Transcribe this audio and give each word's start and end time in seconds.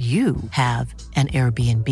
you 0.00 0.36
have 0.52 0.94
an 1.14 1.28
Airbnb. 1.28 1.86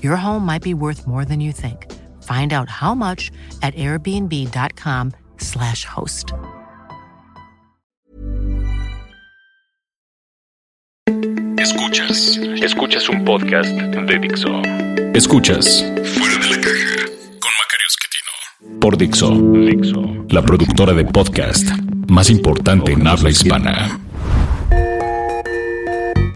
Your 0.00 0.14
home 0.14 0.46
might 0.46 0.62
be 0.62 0.74
worth 0.74 1.08
more 1.08 1.24
than 1.24 1.40
you 1.40 1.50
think. 1.50 1.90
Find 2.22 2.52
out 2.52 2.68
how 2.68 2.94
much 2.94 3.32
at 3.62 3.74
airbnb.com/slash 3.74 5.84
host. 5.84 6.32
Escuchas, 11.58 12.38
escuchas 12.62 13.08
un 13.08 13.24
podcast 13.24 13.70
de 13.70 14.18
Dixo. 14.20 14.62
Escuchas 15.12 15.84
Fuera 16.14 16.38
de 16.38 16.48
la 16.48 16.60
caja 16.60 17.06
con 17.40 17.50
Macario 17.58 17.88
Esquetino. 17.88 18.30
Por 18.80 18.96
Dixo, 18.96 19.32
Dixo, 19.66 20.24
la 20.28 20.42
productora 20.42 20.92
de 20.92 21.04
podcast 21.04 21.68
más 22.08 22.30
importante 22.30 22.92
en 22.92 23.04
habla 23.06 23.30
hispana. 23.30 23.98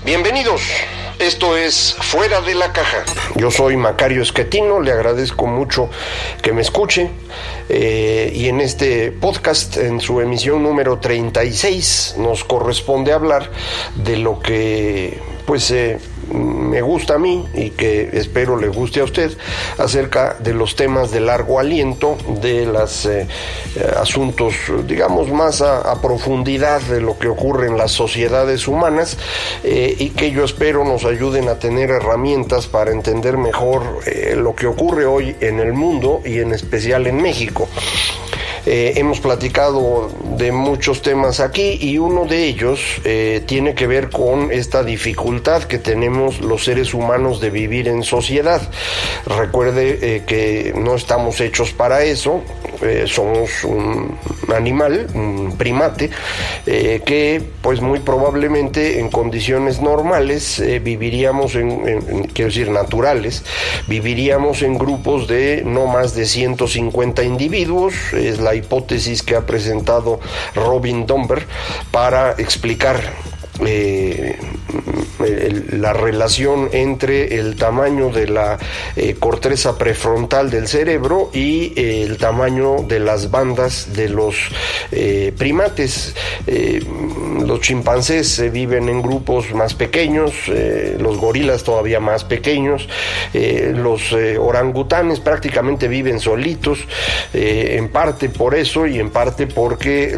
Bienvenidos. 0.05 0.63
Esto 1.27 1.57
es 1.57 1.97
Fuera 1.99 2.41
de 2.41 2.55
la 2.55 2.73
Caja. 2.73 3.05
Yo 3.35 3.51
soy 3.51 3.77
Macario 3.77 4.23
Esquetino, 4.23 4.81
le 4.81 4.93
agradezco 4.93 5.49
mucho 5.49 5.91
que 6.41 6.53
me 6.53 6.63
escuche. 6.63 7.11
eh, 7.69 8.31
y 8.33 8.47
en 8.47 8.61
este 8.61 9.11
podcast, 9.11 9.77
en 9.77 10.01
su 10.01 10.21
emisión 10.21 10.63
número 10.63 11.01
36, 11.01 12.15
nos 12.19 12.45
corresponde 12.45 13.13
hablar 13.13 13.51
de 13.97 14.19
lo 14.19 14.39
que, 14.39 15.21
pues, 15.47 15.71
eh, 15.71 15.99
me 16.33 16.83
gusta 16.83 17.15
a 17.15 17.19
mí 17.19 17.47
y 17.55 17.71
que 17.71 18.11
espero 18.13 18.59
le 18.59 18.69
guste 18.69 19.01
a 19.01 19.05
usted 19.05 19.37
acerca 19.79 20.37
de 20.41 20.53
los 20.53 20.75
temas 20.75 21.11
de 21.13 21.21
largo 21.21 21.61
aliento, 21.61 22.19
de 22.41 22.67
los 22.67 23.09
asuntos, 23.97 24.55
digamos, 24.87 25.31
más 25.31 25.63
a, 25.63 26.01
profundidad 26.01 26.81
de 26.83 27.01
lo 27.01 27.19
que 27.19 27.29
ocurre 27.29 27.67
en 27.69 27.77
las 27.77 27.93
sociedades 27.93 28.69
humanas 28.69 29.17
eh, 29.65 29.95
y 29.99 30.11
que 30.11 30.31
yo 30.31 30.45
espero 30.45 30.85
nos 30.85 31.05
ayuden 31.05 31.49
a 31.49 31.59
tener 31.59 31.91
herramientas 31.91 32.67
para 32.67 32.93
entender 32.93 33.39
mejor 33.39 34.01
eh, 34.07 34.35
lo 34.37 34.55
que 34.55 34.67
ocurre 34.67 35.07
hoy 35.07 35.37
en 35.41 35.61
el 35.61 35.73
mundo 35.73 36.21
y 36.25 36.39
en 36.39 36.53
especial 36.53 37.07
en 37.07 37.23
México. 37.23 37.69
Eh, 38.67 38.95
hemos 38.97 39.21
platicado 39.21 40.11
de 40.37 40.51
muchos 40.51 41.01
temas 41.01 41.39
aquí 41.39 41.79
y 41.81 41.99
uno 41.99 42.25
de 42.25 42.47
ellos 42.47 42.81
eh, 43.05 43.45
tiene 43.47 43.77
que 43.77 43.87
ver 43.87 44.11
con 44.11 44.51
esta 44.51 44.83
dificultad 44.83 45.63
que 45.63 45.79
tenemos 45.79 46.41
los 46.41 46.65
seres 46.65 46.93
humanos 46.93 47.41
de 47.41 47.51
vivir 47.51 47.87
en 47.87 48.03
sociedad. 48.03 48.61
Recuerde 49.25 49.99
eh, 50.03 50.23
que 50.27 50.75
no 50.77 50.97
estamos 50.97 51.41
hechos 51.41 51.73
para 51.73 52.03
eso, 52.03 52.43
somos 53.07 53.65
un 53.65 54.19
animal, 54.55 55.07
un 55.15 55.57
primate, 55.57 56.11
que 56.65 57.43
pues 57.63 57.81
muy 57.81 58.01
probablemente 58.01 59.01
en 59.01 59.09
condiciones 59.11 59.81
normales 59.81 60.63
viviríamos 60.83 61.55
en, 61.55 62.25
quiero 62.35 62.51
decir, 62.51 62.71
naturales, 62.71 63.45
viviríamos 63.87 64.63
en 64.63 64.77
grupos 64.77 65.27
de 65.27 65.63
no 65.65 65.87
más 65.87 66.15
de 66.15 66.27
150 66.27 67.25
individuos, 67.25 67.95
es 68.13 68.39
la 68.41 68.56
hipótesis 68.57 69.23
que 69.23 69.37
ha 69.37 69.47
presentado 69.47 70.21
Robin 70.55 71.07
Domber 71.07 71.47
para 71.91 72.33
explicar 72.33 73.01
eh, 73.65 74.39
la 75.73 75.93
relación 75.93 76.69
entre 76.73 77.39
el 77.39 77.57
tamaño 77.57 78.11
de 78.11 78.29
la 78.29 78.59
eh, 78.97 79.15
corteza 79.19 79.79
prefrontal 79.79 80.51
del 80.51 80.69
cerebro 80.69 81.31
y 81.33 81.73
eh, 81.77 82.03
el 82.03 82.19
tamaño 82.19 82.83
de 82.87 83.01
las 83.01 83.31
bandas 83.31 83.93
de 83.95 84.09
los 84.09 84.37
eh, 84.93 85.33
primates. 85.37 86.15
los 86.47 87.61
chimpancés 87.61 88.51
viven 88.53 88.89
en 88.89 89.03
grupos 89.03 89.53
más 89.53 89.75
pequeños, 89.75 90.33
los 90.99 91.19
gorilas 91.19 91.65
todavía 91.65 92.01
más 92.01 92.25
pequeños, 92.25 92.89
los 93.33 94.13
orangutanes 94.13 95.21
prácticamente 95.21 95.89
viven 95.89 96.21
solitos, 96.21 96.79
en 97.33 97.89
parte 97.89 98.29
por 98.29 98.55
eso 98.55 98.87
y 98.87 98.99
en 98.99 99.11
parte 99.11 99.47
porque 99.47 100.17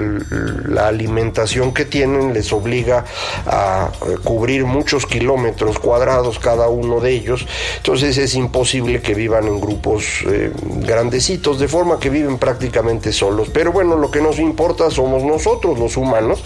la 0.69 0.89
alimentación 0.89 1.73
que 1.73 1.85
tienen 1.85 2.33
les 2.33 2.53
obliga 2.53 3.05
a 3.47 3.91
cubrir 4.23 4.38
muchos 4.65 5.07
kilómetros 5.07 5.79
cuadrados 5.79 6.39
cada 6.39 6.69
uno 6.69 7.01
de 7.01 7.13
ellos, 7.13 7.47
entonces 7.77 8.17
es 8.19 8.35
imposible 8.35 9.01
que 9.01 9.15
vivan 9.15 9.47
en 9.47 9.61
grupos 9.61 10.25
eh, 10.27 10.53
grandecitos, 10.65 11.59
de 11.59 11.69
forma 11.69 11.99
que 11.99 12.11
viven 12.11 12.39
prácticamente 12.39 13.13
solos. 13.13 13.49
Pero 13.53 13.73
bueno, 13.73 13.97
lo 13.97 14.11
que 14.11 14.21
nos 14.21 14.39
importa 14.39 14.91
somos 14.91 15.23
nosotros, 15.23 15.79
los 15.79 15.97
humanos, 15.97 16.43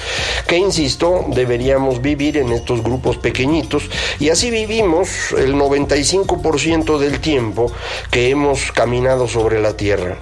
que 0.47 0.57
insisto, 0.57 1.25
deberíamos 1.29 2.01
vivir 2.01 2.37
en 2.37 2.53
estos 2.53 2.83
grupos 2.83 3.17
pequeñitos 3.19 3.89
y 4.19 4.31
así 4.31 4.51
vivimos 4.51 5.33
el 5.37 5.55
95% 5.55 6.99
del 6.99 7.21
tiempo 7.21 7.71
que 8.11 8.31
hemos 8.31 8.73
caminado 8.73 9.29
sobre 9.29 9.61
la 9.61 9.77
Tierra. 9.77 10.19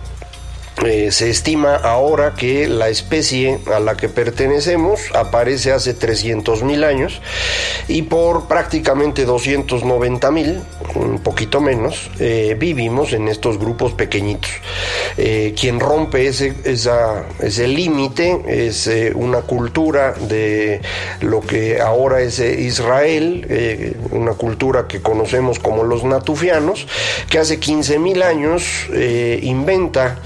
Eh, 0.85 1.11
se 1.13 1.29
estima 1.29 1.75
ahora 1.75 2.35
que 2.35 2.67
la 2.67 2.89
especie 2.89 3.59
a 3.75 3.81
la 3.81 3.99
que 3.99 4.09
pertenecemos 4.09 5.01
aparece 5.15 5.73
hace 5.73 5.93
300 5.93 6.63
mil 6.63 6.85
años 6.85 7.21
y 7.87 8.03
por 8.03 8.49
prácticamente 8.49 9.27
290 9.27 10.31
mil, 10.31 10.63
un 10.95 11.19
poquito 11.19 11.61
menos, 11.61 12.11
eh, 12.19 12.57
vivimos 12.59 13.13
en 13.13 13.29
estos 13.29 13.59
grupos 13.59 13.93
pequeñitos. 13.93 14.51
Eh, 15.19 15.55
quien 15.59 15.81
rompe 15.81 16.27
ese, 16.27 16.55
ese 16.65 17.69
límite 17.69 18.41
es 18.47 18.89
una 19.15 19.43
cultura 19.43 20.13
de 20.13 20.81
lo 21.21 21.43
que 21.43 21.81
ahora 21.81 22.23
es 22.23 22.39
Israel, 22.39 23.97
una 24.13 24.33
cultura 24.33 24.87
que 24.89 25.03
conocemos 25.03 25.59
como 25.59 25.85
los 25.85 26.05
natufianos, 26.05 26.87
que 27.29 27.39
hace 27.39 27.59
15 27.59 27.99
mil 27.99 28.23
años 28.23 28.65
inventa 29.43 30.19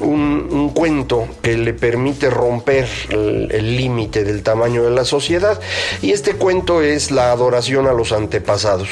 un, 0.00 0.70
cuento 0.74 1.28
que 1.42 1.56
le 1.56 1.72
permite 1.72 2.28
romper 2.28 2.88
el 3.10 3.76
límite 3.76 4.24
del 4.24 4.42
tamaño 4.42 4.82
de 4.84 4.90
la 4.90 5.04
sociedad. 5.04 5.60
Y 6.02 6.12
este 6.12 6.34
cuento 6.34 6.82
es 6.82 7.10
la 7.10 7.30
adoración 7.30 7.86
a 7.86 7.92
los 7.92 8.12
antepasados, 8.12 8.88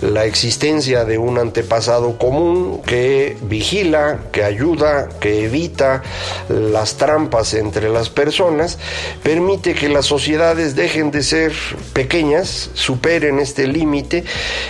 la 0.00 0.24
existencia 0.24 1.04
de 1.04 1.18
un 1.18 1.38
antepasado 1.38 2.18
común 2.18 2.80
que 2.84 3.36
vigila, 3.42 4.20
que 4.32 4.44
ayuda, 4.44 5.08
que 5.20 5.44
evita 5.44 6.02
las 6.48 6.96
trampas 6.96 7.54
entre 7.54 7.88
las 7.88 8.10
personas, 8.10 8.78
permite 9.22 9.74
que 9.74 9.88
las 9.88 10.06
sociedades 10.06 10.74
dejen 10.74 11.10
de 11.10 11.22
ser 11.22 11.52
pequeñas, 11.92 12.70
superen 12.74 13.38
este 13.38 13.66
límite 13.66 14.24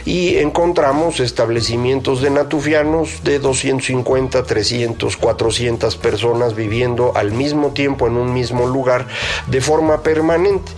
y 0.04 0.36
encontramos 0.36 1.20
establecimientos 1.20 2.20
de 2.20 2.30
natufianos 2.30 3.22
de 3.24 3.38
250, 3.38 4.42
300, 4.44 5.16
400 5.16 5.61
personas 5.96 6.54
viviendo 6.54 7.12
al 7.16 7.32
mismo 7.32 7.70
tiempo 7.70 8.06
en 8.06 8.16
un 8.16 8.32
mismo 8.32 8.66
lugar 8.66 9.06
de 9.46 9.60
forma 9.60 10.02
permanente. 10.02 10.72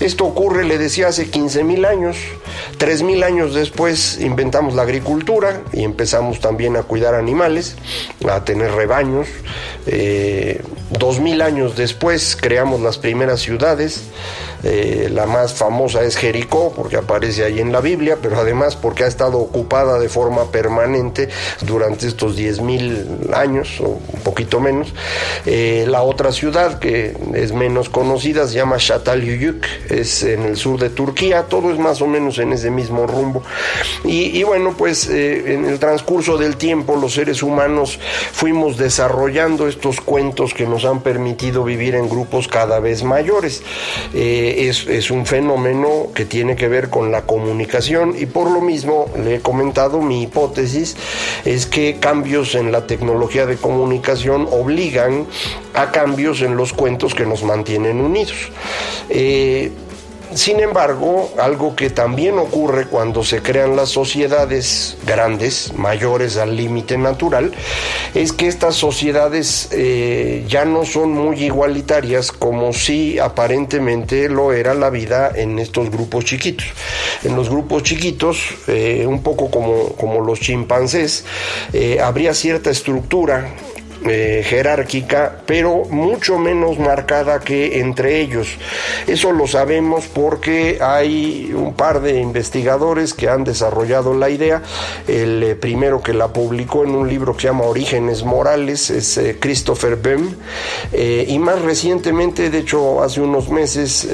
Esto 0.00 0.24
ocurre, 0.24 0.64
le 0.64 0.78
decía, 0.78 1.08
hace 1.08 1.30
15 1.30 1.64
mil 1.64 1.84
años. 1.84 2.16
Tres 2.78 3.02
mil 3.02 3.22
años 3.22 3.54
después 3.54 4.18
inventamos 4.20 4.74
la 4.74 4.82
agricultura 4.82 5.62
y 5.72 5.84
empezamos 5.84 6.40
también 6.40 6.76
a 6.76 6.82
cuidar 6.82 7.14
animales, 7.14 7.76
a 8.28 8.44
tener 8.44 8.72
rebaños. 8.72 9.28
Eh, 9.92 10.62
dos 10.90 11.18
mil 11.18 11.42
años 11.42 11.76
después 11.76 12.36
creamos 12.40 12.80
las 12.80 12.96
primeras 12.98 13.40
ciudades. 13.40 14.02
Eh, 14.62 15.08
la 15.10 15.24
más 15.26 15.54
famosa 15.54 16.02
es 16.02 16.16
Jericó, 16.16 16.72
porque 16.76 16.96
aparece 16.96 17.44
ahí 17.44 17.60
en 17.60 17.72
la 17.72 17.80
Biblia, 17.80 18.18
pero 18.20 18.38
además 18.38 18.76
porque 18.76 19.04
ha 19.04 19.06
estado 19.06 19.38
ocupada 19.38 19.98
de 19.98 20.08
forma 20.08 20.52
permanente 20.52 21.30
durante 21.62 22.06
estos 22.06 22.36
diez 22.36 22.60
mil 22.60 23.06
años, 23.32 23.80
o 23.80 23.98
un 24.12 24.20
poquito 24.22 24.60
menos. 24.60 24.92
Eh, 25.46 25.86
la 25.88 26.02
otra 26.02 26.30
ciudad 26.30 26.78
que 26.78 27.16
es 27.34 27.52
menos 27.52 27.88
conocida 27.88 28.46
se 28.46 28.56
llama 28.56 28.76
Çatalhöyük, 28.76 29.66
es 29.88 30.22
en 30.22 30.42
el 30.42 30.56
sur 30.56 30.78
de 30.78 30.90
Turquía, 30.90 31.44
todo 31.48 31.72
es 31.72 31.78
más 31.78 32.02
o 32.02 32.06
menos 32.06 32.38
en 32.38 32.52
ese 32.52 32.70
mismo 32.70 33.06
rumbo. 33.06 33.42
Y, 34.04 34.42
bueno, 34.42 34.74
pues 34.76 35.08
en 35.08 35.64
el 35.64 35.78
transcurso 35.78 36.36
del 36.36 36.56
tiempo 36.56 36.96
los 36.96 37.14
seres 37.14 37.42
humanos 37.42 37.98
fuimos 38.32 38.76
desarrollando 38.76 39.66
estos 39.68 39.79
cuentos 40.00 40.54
que 40.54 40.66
nos 40.66 40.84
han 40.84 41.00
permitido 41.00 41.64
vivir 41.64 41.94
en 41.94 42.08
grupos 42.08 42.48
cada 42.48 42.80
vez 42.80 43.02
mayores. 43.02 43.62
Eh, 44.14 44.68
es, 44.68 44.86
es, 44.86 45.10
un 45.10 45.26
fenómeno 45.26 46.08
que 46.14 46.24
tiene 46.24 46.56
que 46.56 46.68
ver 46.68 46.90
con 46.90 47.10
la 47.10 47.22
comunicación 47.22 48.14
y 48.18 48.26
por 48.26 48.50
lo 48.50 48.60
mismo 48.60 49.06
le 49.16 49.36
he 49.36 49.40
comentado 49.40 50.00
mi 50.00 50.22
hipótesis 50.22 50.96
es 51.44 51.66
que 51.66 51.98
cambios 51.98 52.54
en 52.54 52.72
la 52.72 52.86
tecnología 52.86 53.46
de 53.46 53.56
comunicación 53.56 54.46
obligan 54.50 55.26
a 55.74 55.90
cambios 55.90 56.42
en 56.42 56.56
los 56.56 56.72
cuentos 56.72 57.14
que 57.14 57.26
nos 57.26 57.42
mantienen 57.42 58.00
unidos. 58.00 58.50
Eh, 59.08 59.72
sin 60.34 60.60
embargo, 60.60 61.32
algo 61.38 61.74
que 61.74 61.90
también 61.90 62.38
ocurre 62.38 62.86
cuando 62.86 63.24
se 63.24 63.42
crean 63.42 63.76
las 63.76 63.88
sociedades 63.88 64.96
grandes, 65.06 65.72
mayores 65.74 66.36
al 66.36 66.56
límite 66.56 66.96
natural, 66.98 67.52
es 68.14 68.32
que 68.32 68.46
estas 68.46 68.76
sociedades 68.76 69.68
eh, 69.72 70.44
ya 70.48 70.64
no 70.64 70.84
son 70.84 71.12
muy 71.12 71.42
igualitarias 71.44 72.32
como 72.32 72.72
si 72.72 73.18
aparentemente 73.18 74.28
lo 74.28 74.52
era 74.52 74.74
la 74.74 74.90
vida 74.90 75.32
en 75.34 75.58
estos 75.58 75.90
grupos 75.90 76.24
chiquitos. 76.24 76.66
En 77.24 77.34
los 77.36 77.50
grupos 77.50 77.82
chiquitos, 77.82 78.38
eh, 78.68 79.04
un 79.06 79.22
poco 79.22 79.50
como, 79.50 79.90
como 79.94 80.20
los 80.20 80.40
chimpancés, 80.40 81.24
eh, 81.72 82.00
habría 82.00 82.34
cierta 82.34 82.70
estructura 82.70 83.54
eh, 84.06 84.42
jerárquica, 84.46 85.42
pero 85.44 85.84
mucho 85.90 86.38
menos 86.38 86.78
marcada 86.78 87.40
que 87.40 87.80
entre 87.80 88.20
ellos. 88.20 88.48
Eso 89.06 89.30
lo 89.32 89.46
sabemos 89.46 90.06
porque 90.06 90.78
hay 90.80 91.52
un 91.54 91.74
par 91.74 92.00
de 92.00 92.18
investigadores 92.18 93.12
que 93.12 93.28
han 93.28 93.44
desarrollado 93.44 94.14
la 94.14 94.30
idea. 94.30 94.62
El 95.06 95.42
eh, 95.42 95.54
primero 95.54 96.02
que 96.02 96.14
la 96.14 96.28
publicó 96.28 96.84
en 96.84 96.90
un 96.90 97.08
libro 97.08 97.34
que 97.34 97.42
se 97.42 97.46
llama 97.48 97.64
Orígenes 97.64 98.24
Morales 98.24 98.88
es 98.88 99.18
eh, 99.18 99.36
Christopher 99.38 99.96
Bem. 99.96 100.34
y 100.92 101.38
más 101.38 101.60
recientemente, 101.60 102.48
de 102.48 102.58
hecho, 102.58 103.02
hace 103.02 103.20
unos 103.20 103.50
meses, 103.50 104.08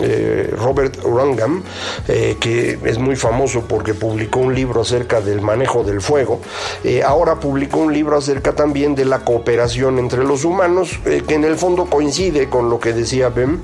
eh, 0.00 0.54
Robert 0.56 0.98
Rangam, 1.02 1.62
eh, 2.08 2.36
que 2.40 2.78
es 2.84 2.98
muy 2.98 3.16
famoso 3.16 3.62
porque 3.68 3.94
publicó 3.94 4.40
un 4.40 4.54
libro 4.54 4.82
acerca 4.82 5.20
del 5.20 5.40
manejo 5.40 5.84
del 5.84 6.00
fuego, 6.00 6.40
eh, 6.84 7.02
ahora 7.02 7.40
publicó 7.40 7.78
un 7.80 7.92
libro 7.92 8.16
acerca 8.16 8.52
también 8.52 8.94
de 8.94 9.04
la 9.04 9.20
cooperación 9.20 9.98
entre 9.98 10.24
los 10.24 10.44
humanos, 10.44 10.98
que 11.04 11.34
en 11.34 11.44
el 11.44 11.56
fondo 11.56 11.86
coincide 11.86 12.48
con 12.48 12.68
lo 12.70 12.78
que 12.78 12.92
decía 12.92 13.28
Bem. 13.28 13.62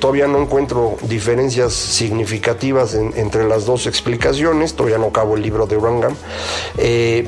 todavía 0.00 0.26
no 0.26 0.42
encuentro 0.42 0.96
diferencias 1.02 1.72
significativas 1.72 2.94
entre 2.94 3.44
las 3.44 3.64
dos 3.64 3.86
explicaciones, 3.86 4.74
todavía 4.74 4.98
no 4.98 5.06
acabo 5.06 5.36
el 5.36 5.42
libro 5.42 5.66
de 5.66 5.76
Rangam, 5.78 6.14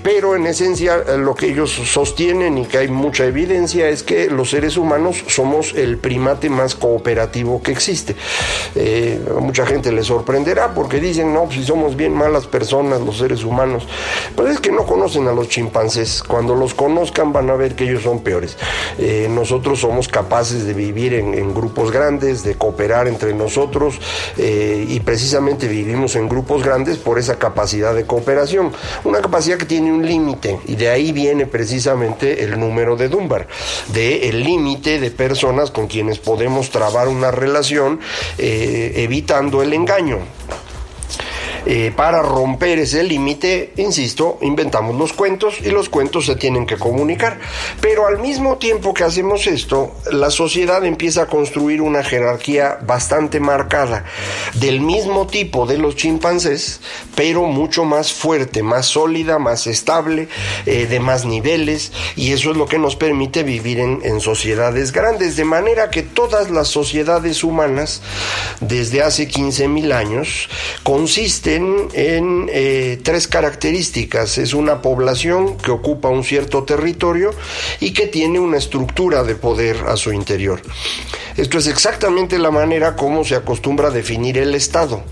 pero 0.02 0.36
en 0.36 0.46
esencia 0.46 0.98
lo 1.16 1.34
que 1.34 1.46
ellos 1.46 1.70
sostienen 1.70 2.58
y 2.58 2.66
que 2.66 2.78
hay 2.78 2.88
mucha 2.88 3.24
evidencia 3.24 3.88
es 3.88 4.02
que 4.02 4.28
los 4.28 4.50
seres 4.50 4.76
humanos 4.76 5.24
somos 5.26 5.74
el 5.74 5.98
primate 5.98 6.50
más 6.50 6.74
cooperativo 6.74 7.62
que 7.62 7.72
existe. 7.72 8.16
Eh, 8.74 9.20
a 9.36 9.40
mucha 9.40 9.66
gente 9.66 9.92
le 9.92 10.02
sorprenderá 10.02 10.74
porque 10.74 11.00
dicen, 11.00 11.32
no, 11.32 11.50
si 11.50 11.64
somos 11.64 11.96
bien 11.96 12.12
malas 12.12 12.46
personas 12.46 13.00
los 13.00 13.18
seres 13.18 13.44
humanos. 13.44 13.86
Pues 14.36 14.54
es 14.54 14.60
que 14.60 14.72
no 14.72 14.84
conocen 14.84 15.28
a 15.28 15.32
los 15.32 15.48
chimpancés. 15.48 16.22
Cuando 16.22 16.54
los 16.54 16.74
conozcan 16.74 17.32
van 17.32 17.50
a 17.50 17.54
ver 17.54 17.74
que 17.74 17.84
ellos 17.84 18.02
son 18.02 18.20
peores. 18.20 18.56
Eh, 18.98 19.28
nosotros 19.30 19.80
somos 19.80 20.08
capaces 20.08 20.64
de 20.64 20.74
vivir 20.74 21.14
en, 21.14 21.54
grupos 21.54 21.90
grandes, 21.90 22.44
de 22.44 22.54
cooperar 22.54 23.08
entre 23.08 23.34
nosotros 23.34 23.98
eh, 24.36 24.84
y 24.88 25.00
precisamente 25.00 25.66
vivimos 25.66 26.14
en 26.16 26.28
grupos 26.28 26.62
grandes 26.62 26.98
por 26.98 27.18
esa 27.18 27.38
capacidad 27.38 27.94
de 27.94 28.06
cooperación. 28.06 28.72
Una 29.04 29.20
capacidad 29.20 29.58
que 29.58 29.64
tiene 29.64 29.92
un 29.92 30.06
límite 30.06 30.58
y 30.66 30.76
de 30.76 30.88
ahí 30.88 31.12
viene 31.12 31.46
precisamente 31.46 32.44
el 32.44 32.58
número 32.58 32.96
de 32.96 33.08
Dunbar, 33.08 33.48
de 33.88 34.28
el 34.28 34.44
límite 34.44 35.00
de 35.00 35.10
personas 35.10 35.70
con 35.70 35.86
quienes 35.86 36.18
podemos 36.18 36.70
trabar 36.70 37.08
una 37.08 37.30
relación 37.30 38.00
eh, 38.38 38.92
evitando 38.96 39.62
el 39.62 39.72
engaño. 39.72 40.18
Eh, 41.66 41.92
para 41.94 42.22
romper 42.22 42.78
ese 42.78 43.02
límite, 43.02 43.72
insisto, 43.76 44.38
inventamos 44.40 44.96
los 44.96 45.12
cuentos 45.12 45.56
y 45.60 45.70
los 45.70 45.90
cuentos 45.90 46.26
se 46.26 46.36
tienen 46.36 46.66
que 46.66 46.76
comunicar. 46.76 47.38
Pero 47.80 48.06
al 48.06 48.18
mismo 48.18 48.56
tiempo 48.56 48.94
que 48.94 49.04
hacemos 49.04 49.46
esto, 49.46 49.94
la 50.10 50.30
sociedad 50.30 50.84
empieza 50.84 51.22
a 51.22 51.26
construir 51.26 51.82
una 51.82 52.02
jerarquía 52.02 52.78
bastante 52.86 53.40
marcada, 53.40 54.04
del 54.54 54.80
mismo 54.80 55.26
tipo 55.26 55.66
de 55.66 55.76
los 55.76 55.96
chimpancés, 55.96 56.80
pero 57.14 57.44
mucho 57.44 57.84
más 57.84 58.12
fuerte, 58.12 58.62
más 58.62 58.86
sólida, 58.86 59.38
más 59.38 59.66
estable, 59.66 60.28
eh, 60.64 60.86
de 60.86 61.00
más 61.00 61.26
niveles, 61.26 61.92
y 62.16 62.32
eso 62.32 62.52
es 62.52 62.56
lo 62.56 62.66
que 62.66 62.78
nos 62.78 62.96
permite 62.96 63.42
vivir 63.42 63.80
en, 63.80 64.00
en 64.02 64.20
sociedades 64.20 64.92
grandes, 64.92 65.36
de 65.36 65.44
manera 65.44 65.90
que 65.90 66.02
todas 66.02 66.50
las 66.50 66.68
sociedades 66.68 67.44
humanas, 67.44 68.00
desde 68.60 69.02
hace 69.02 69.28
15.000 69.28 69.92
años, 69.92 70.48
consisten 70.82 71.49
en 71.56 72.48
eh, 72.52 73.00
tres 73.02 73.28
características. 73.28 74.38
Es 74.38 74.54
una 74.54 74.82
población 74.82 75.56
que 75.56 75.70
ocupa 75.70 76.08
un 76.08 76.24
cierto 76.24 76.64
territorio 76.64 77.32
y 77.80 77.92
que 77.92 78.06
tiene 78.06 78.38
una 78.38 78.58
estructura 78.58 79.22
de 79.22 79.34
poder 79.34 79.76
a 79.86 79.96
su 79.96 80.12
interior. 80.12 80.62
Esto 81.36 81.58
es 81.58 81.66
exactamente 81.66 82.38
la 82.38 82.50
manera 82.50 82.96
como 82.96 83.24
se 83.24 83.34
acostumbra 83.34 83.88
a 83.88 83.90
definir 83.90 84.38
el 84.38 84.54
Estado. 84.54 85.02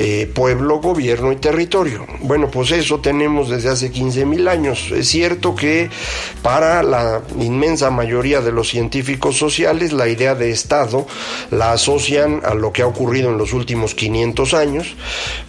Eh, 0.00 0.30
pueblo, 0.32 0.78
gobierno 0.78 1.32
y 1.32 1.36
territorio. 1.36 2.06
Bueno, 2.20 2.48
pues 2.52 2.70
eso 2.70 3.00
tenemos 3.00 3.48
desde 3.48 3.70
hace 3.70 3.90
15 3.90 4.26
mil 4.26 4.46
años. 4.46 4.92
Es 4.92 5.08
cierto 5.08 5.56
que 5.56 5.90
para 6.40 6.84
la 6.84 7.22
inmensa 7.40 7.90
mayoría 7.90 8.40
de 8.40 8.52
los 8.52 8.68
científicos 8.68 9.36
sociales 9.36 9.92
la 9.92 10.06
idea 10.06 10.36
de 10.36 10.52
Estado 10.52 11.04
la 11.50 11.72
asocian 11.72 12.42
a 12.44 12.54
lo 12.54 12.72
que 12.72 12.82
ha 12.82 12.86
ocurrido 12.86 13.30
en 13.30 13.38
los 13.38 13.52
últimos 13.52 13.96
500 13.96 14.54
años. 14.54 14.94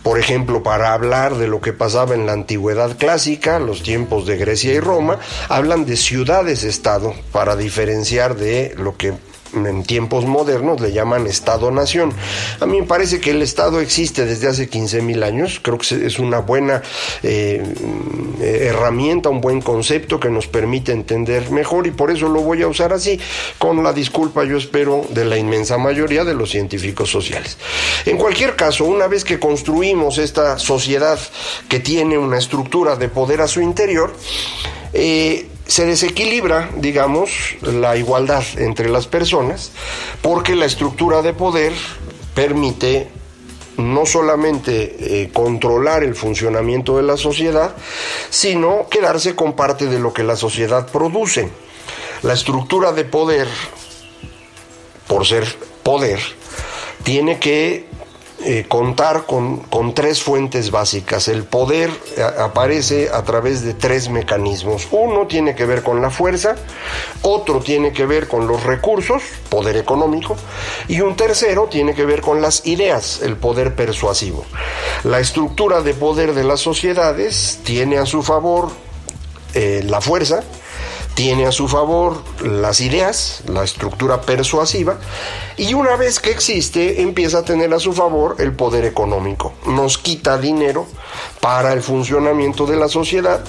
Por 0.02 0.18
ejemplo, 0.18 0.64
para 0.64 0.94
hablar 0.96 1.36
de 1.36 1.48
lo 1.48 1.62
que 1.62 1.72
pasaba 1.72 2.16
en 2.16 2.26
la 2.26 2.34
antigüedad 2.34 2.98
clásica, 2.98 3.60
los 3.60 3.84
tiempos 3.84 4.26
de 4.26 4.38
Grecia 4.38 4.74
y 4.74 4.80
Roma, 4.80 5.20
hablan 5.48 5.86
de 5.86 5.96
ciudades-estado 5.96 7.14
para 7.32 7.56
diferenciar 7.56 8.36
de 8.36 8.74
lo 8.78 8.98
que 8.98 9.14
en 9.54 9.84
tiempos 9.84 10.26
modernos 10.26 10.82
le 10.82 10.92
llaman 10.92 11.28
Estado-Nación. 11.28 12.14
A 12.60 12.66
mí 12.66 12.82
me 12.82 12.88
parece 12.88 13.20
que 13.20 13.32
el 13.32 13.42
Estado 13.42 13.80
existe 13.80 14.26
desde 14.26 14.48
hace 14.48 14.70
15 14.70 15.02
mil 15.02 15.24
años, 15.24 15.60
creo 15.62 15.78
que 15.78 16.06
es 16.06 16.20
una 16.20 16.40
buena 16.40 16.82
eh, 17.24 17.64
herramienta, 18.42 19.30
un 19.30 19.42
buen 19.42 19.62
concepto 19.62 20.20
que 20.20 20.30
nos 20.30 20.48
permite 20.48 20.92
entender 20.92 21.52
mejor 21.52 21.88
y 21.88 21.92
por 21.92 22.12
eso 22.12 22.28
lo 22.28 22.42
voy 22.42 22.62
a 22.62 22.68
usar 22.68 22.94
así, 22.94 23.20
con 23.58 23.84
la 23.84 23.94
disculpa 23.94 24.44
yo 24.44 24.58
espero 24.58 25.06
de 25.10 25.26
la 25.26 25.38
inmensa 25.38 25.78
mayoría 25.78 26.24
de 26.24 26.34
los 26.34 26.50
científicos 26.50 27.10
sociales. 27.10 27.58
En 28.06 28.18
cualquier 28.18 28.56
caso, 28.56 28.86
una 28.86 29.08
vez 29.08 29.24
que 29.24 29.40
construimos 29.40 30.18
esta 30.18 30.58
sociedad 30.58 31.20
que 31.68 31.80
tiene 31.80 32.18
una 32.18 32.38
estructura 32.38 32.96
de 32.96 33.10
poder 33.10 33.42
a 33.42 33.48
su 33.48 33.62
interior, 33.62 34.14
eh, 34.94 35.49
se 35.70 35.86
desequilibra, 35.86 36.72
digamos, 36.78 37.30
la 37.62 37.96
igualdad 37.96 38.44
entre 38.58 38.90
las 38.90 39.06
personas, 39.06 39.72
porque 40.20 40.56
la 40.56 40.66
estructura 40.66 41.22
de 41.22 41.34
poder 41.34 41.74
permite 42.34 43.08
no 43.78 44.08
solamente 44.08 44.96
eh, 45.22 45.30
controlar 45.32 46.04
el 46.04 46.16
funcionamiento 46.16 46.98
de 46.98 47.04
la 47.04 47.18
sociedad, 47.18 47.76
sino 48.32 48.88
quedarse 48.90 49.36
con 49.36 49.54
parte 49.54 49.86
de 49.86 50.00
lo 50.00 50.12
que 50.12 50.24
la 50.24 50.36
sociedad 50.36 50.92
produce. 50.92 51.50
La 52.24 52.34
estructura 52.34 52.92
de 52.92 53.06
poder, 53.06 53.48
por 55.08 55.28
ser 55.28 55.46
poder, 55.84 56.20
tiene 57.04 57.38
que 57.38 57.89
eh, 58.42 58.66
contar 58.70 59.26
con, 59.26 59.94
tres 59.94 60.24
fuentes 60.24 60.72
básicas. 60.72 61.28
El 61.28 61.44
poder 61.44 61.90
eh, 62.16 62.24
aparece 62.24 63.10
a 63.10 63.24
través 63.24 63.64
de 63.64 63.74
tres 63.74 64.10
mecanismos. 64.10 64.88
Uno 64.92 65.28
tiene 65.28 65.56
que 65.56 65.66
ver 65.66 65.84
con 65.84 66.02
la 66.02 66.10
fuerza, 66.10 66.56
otro 67.22 67.60
tiene 67.60 67.92
que 67.92 68.06
ver 68.06 68.30
con 68.30 68.48
los 68.48 68.64
recursos, 68.64 69.24
poder 69.50 69.76
económico, 69.76 70.38
y 70.88 71.02
un 71.02 71.18
tercero 71.18 71.68
tiene 71.70 71.94
que 71.94 72.06
ver 72.06 72.22
con 72.22 72.42
las 72.42 72.66
ideas, 72.66 73.22
el 73.22 73.36
poder 73.36 73.76
persuasivo. 73.76 74.46
La 75.04 75.20
estructura 75.20 75.82
de 75.82 75.94
poder 75.94 76.34
de 76.34 76.46
las 76.46 76.62
sociedades 76.62 77.60
tiene 77.64 77.98
a 77.98 78.06
su 78.06 78.24
favor 78.24 78.70
eh, 79.54 79.84
la 79.86 80.00
fuerza, 80.00 80.44
tiene 81.20 81.46
a 81.46 81.52
su 81.52 81.68
favor 81.68 82.24
las 82.42 82.80
ideas, 82.80 83.44
la 83.46 83.66
estructura 83.66 84.22
persuasiva, 84.22 85.00
y 85.58 85.74
una 85.74 85.98
vez 85.98 86.18
que 86.22 86.32
existe, 86.32 87.02
empieza 87.02 87.40
a 87.40 87.44
tener 87.44 87.74
a 87.74 87.80
su 87.80 87.92
favor 87.92 88.38
el 88.40 88.54
poder 88.54 88.86
económico. 88.86 89.52
Nos 89.68 89.98
quita 89.98 90.38
dinero 90.38 90.88
para 91.42 91.74
el 91.74 91.82
funcionamiento 91.82 92.66
de 92.66 92.78
la 92.78 92.88
sociedad. 92.88 93.44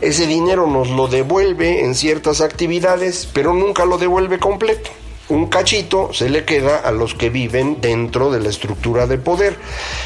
Ese 0.00 0.26
dinero 0.26 0.66
nos 0.66 0.88
lo 0.88 1.06
devuelve 1.06 1.84
en 1.84 1.94
ciertas 1.94 2.40
actividades, 2.40 3.28
pero 3.34 3.52
nunca 3.52 3.84
lo 3.84 3.98
devuelve 3.98 4.38
completo 4.38 4.88
un 5.28 5.46
cachito 5.46 6.12
se 6.12 6.28
le 6.28 6.44
queda 6.44 6.78
a 6.78 6.92
los 6.92 7.14
que 7.14 7.30
viven 7.30 7.80
dentro 7.80 8.30
de 8.30 8.40
la 8.40 8.50
estructura 8.50 9.06
de 9.06 9.18
poder. 9.18 9.56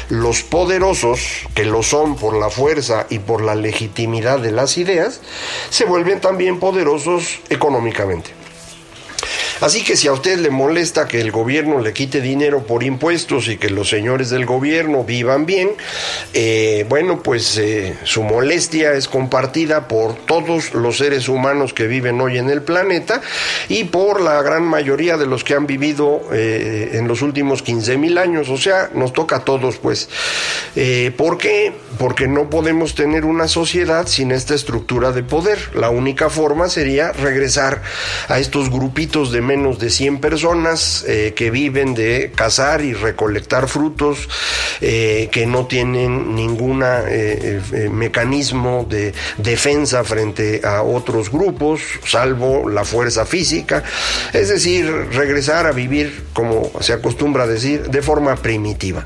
Los 0.09 0.43
poderosos, 0.43 1.19
que 1.53 1.65
lo 1.65 1.83
son 1.83 2.15
por 2.15 2.35
la 2.37 2.49
fuerza 2.49 3.05
y 3.09 3.19
por 3.19 3.41
la 3.41 3.55
legitimidad 3.55 4.39
de 4.39 4.51
las 4.51 4.77
ideas, 4.77 5.21
se 5.69 5.85
vuelven 5.85 6.21
también 6.21 6.59
poderosos 6.59 7.39
económicamente. 7.49 8.38
Así 9.61 9.83
que 9.83 9.97
si 9.97 10.07
a 10.07 10.13
usted 10.13 10.39
le 10.39 10.49
molesta 10.49 11.05
que 11.07 11.19
el 11.19 11.31
gobierno 11.31 11.79
le 11.79 11.91
quite 11.91 12.21
dinero 12.21 12.63
por 12.63 12.81
impuestos 12.83 13.49
y 13.49 13.57
que 13.57 13.69
los 13.69 13.89
señores 13.89 14.29
del 14.29 14.45
gobierno 14.45 15.03
vivan 15.03 15.45
bien, 15.45 15.71
eh, 16.33 16.85
bueno, 16.87 17.21
pues 17.21 17.57
eh, 17.57 17.97
su 18.05 18.23
molestia 18.23 18.93
es 18.93 19.09
compartida 19.09 19.89
por 19.89 20.15
todos 20.15 20.73
los 20.73 20.97
seres 20.97 21.27
humanos 21.27 21.73
que 21.73 21.87
viven 21.87 22.21
hoy 22.21 22.37
en 22.37 22.49
el 22.49 22.61
planeta 22.61 23.21
y 23.67 23.83
por 23.83 24.21
la 24.21 24.41
gran 24.41 24.63
mayoría 24.63 25.17
de 25.17 25.25
los 25.25 25.43
que 25.43 25.55
han 25.55 25.67
vivido 25.67 26.21
eh, 26.31 26.91
en 26.93 27.09
los 27.09 27.21
últimos 27.21 27.61
15 27.61 27.97
mil 27.97 28.17
años. 28.17 28.47
O 28.47 28.57
sea, 28.57 28.89
nos 28.93 29.11
toca 29.11 29.37
a 29.37 29.45
todos, 29.45 29.77
pues. 29.77 30.09
¿Por 31.17 31.37
qué? 31.37 31.73
Porque 31.97 32.27
no 32.27 32.49
podemos 32.49 32.95
tener 32.95 33.25
una 33.25 33.49
sociedad 33.49 34.07
sin 34.07 34.31
esta 34.31 34.55
estructura 34.55 35.11
de 35.11 35.23
poder. 35.23 35.59
La 35.75 35.89
única 35.89 36.29
forma 36.29 36.69
sería 36.69 37.11
regresar 37.11 37.81
a 38.29 38.39
estos 38.39 38.69
grupitos 38.69 39.33
de 39.33 39.41
menos 39.49 39.79
de 39.79 39.89
100 39.89 40.19
personas 40.19 41.05
que 41.35 41.49
viven 41.51 41.95
de 41.95 42.31
cazar 42.35 42.81
y 42.81 42.93
recolectar 42.93 43.67
frutos, 43.67 44.29
que 44.79 45.45
no 45.47 45.65
tienen 45.65 46.35
ningún 46.35 46.83
mecanismo 47.91 48.85
de 48.87 49.13
defensa 49.37 50.03
frente 50.03 50.61
a 50.63 50.83
otros 50.83 51.31
grupos, 51.31 51.81
salvo 52.05 52.69
la 52.69 52.83
fuerza 52.83 53.25
física, 53.25 53.83
es 54.33 54.49
decir, 54.49 54.85
regresar 55.11 55.65
a 55.65 55.71
vivir, 55.71 56.25
como 56.33 56.71
se 56.79 56.93
acostumbra 56.93 57.47
decir, 57.47 57.89
de 57.89 58.01
forma 58.01 58.35
primitiva. 58.35 59.05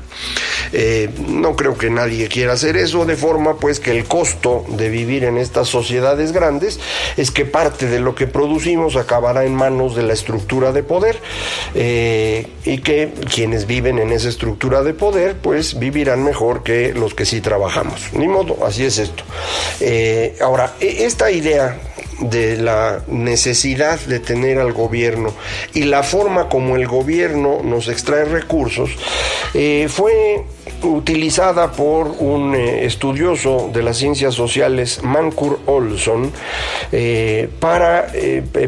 Eh, 0.72 1.10
no 1.28 1.56
creo 1.56 1.76
que 1.76 1.90
nadie 1.90 2.28
quiera 2.28 2.54
hacer 2.54 2.76
eso, 2.76 3.04
de 3.04 3.16
forma 3.16 3.56
pues 3.56 3.80
que 3.80 3.96
el 3.96 4.04
costo 4.04 4.64
de 4.68 4.88
vivir 4.88 5.24
en 5.24 5.38
estas 5.38 5.68
sociedades 5.68 6.32
grandes 6.32 6.80
es 7.16 7.30
que 7.30 7.44
parte 7.44 7.86
de 7.86 8.00
lo 8.00 8.14
que 8.14 8.26
producimos 8.26 8.96
acabará 8.96 9.44
en 9.44 9.54
manos 9.54 9.94
de 9.94 10.02
la 10.02 10.12
estructura 10.12 10.33
de 10.72 10.82
poder 10.82 11.18
eh, 11.74 12.46
y 12.64 12.78
que 12.78 13.12
quienes 13.32 13.66
viven 13.66 13.98
en 13.98 14.12
esa 14.12 14.28
estructura 14.28 14.82
de 14.82 14.94
poder 14.94 15.36
pues 15.36 15.78
vivirán 15.78 16.24
mejor 16.24 16.62
que 16.62 16.92
los 16.92 17.14
que 17.14 17.24
sí 17.26 17.40
trabajamos. 17.40 18.12
Ni 18.12 18.28
modo, 18.28 18.64
así 18.64 18.84
es 18.84 18.98
esto. 18.98 19.24
Eh, 19.80 20.36
ahora, 20.40 20.74
e, 20.80 21.04
esta 21.04 21.30
idea 21.30 21.76
de 22.20 22.56
la 22.56 23.02
necesidad 23.08 24.00
de 24.00 24.20
tener 24.20 24.58
al 24.58 24.72
gobierno 24.72 25.32
y 25.72 25.84
la 25.84 26.02
forma 26.02 26.48
como 26.48 26.76
el 26.76 26.86
gobierno 26.86 27.60
nos 27.62 27.88
extrae 27.88 28.24
recursos 28.24 28.90
eh, 29.54 29.86
fue 29.88 30.44
utilizada 30.82 31.72
por 31.72 32.08
un 32.18 32.54
eh, 32.54 32.84
estudioso 32.84 33.70
de 33.72 33.82
las 33.82 33.96
ciencias 33.96 34.34
sociales, 34.34 35.02
Mancur 35.02 35.60
Olson, 35.66 36.30
eh, 36.92 37.48
para 37.60 38.08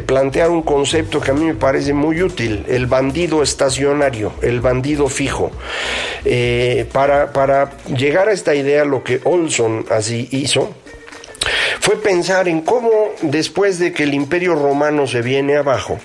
plantear 0.06 0.50
un 0.50 0.62
concepto 0.62 1.20
que 1.20 1.32
a 1.32 1.34
mí 1.34 1.44
me 1.44 1.54
parece 1.54 1.92
muy 1.92 2.22
útil, 2.22 2.64
el 2.68 2.86
bandido 2.86 3.42
estacionario, 3.42 4.32
el 4.42 4.60
bandido 4.60 5.08
fijo. 5.08 5.50
para, 6.92 7.32
para 7.32 7.76
llegar 7.86 8.28
a 8.28 8.32
esta 8.32 8.54
idea, 8.54 8.84
lo 8.84 9.02
que 9.02 9.20
Olson 9.24 9.84
así 9.90 10.28
hizo, 10.30 10.74
fue 11.80 12.00
pensar 12.00 12.48
en 12.48 12.62
cómo 12.62 12.90
después 13.22 13.78
de 13.78 13.92
que 13.92 14.04
el 14.04 14.14
imperio 14.14 14.54
romano 14.54 15.06
se 15.06 15.22
viene 15.22 15.56
abajo, 15.56 15.98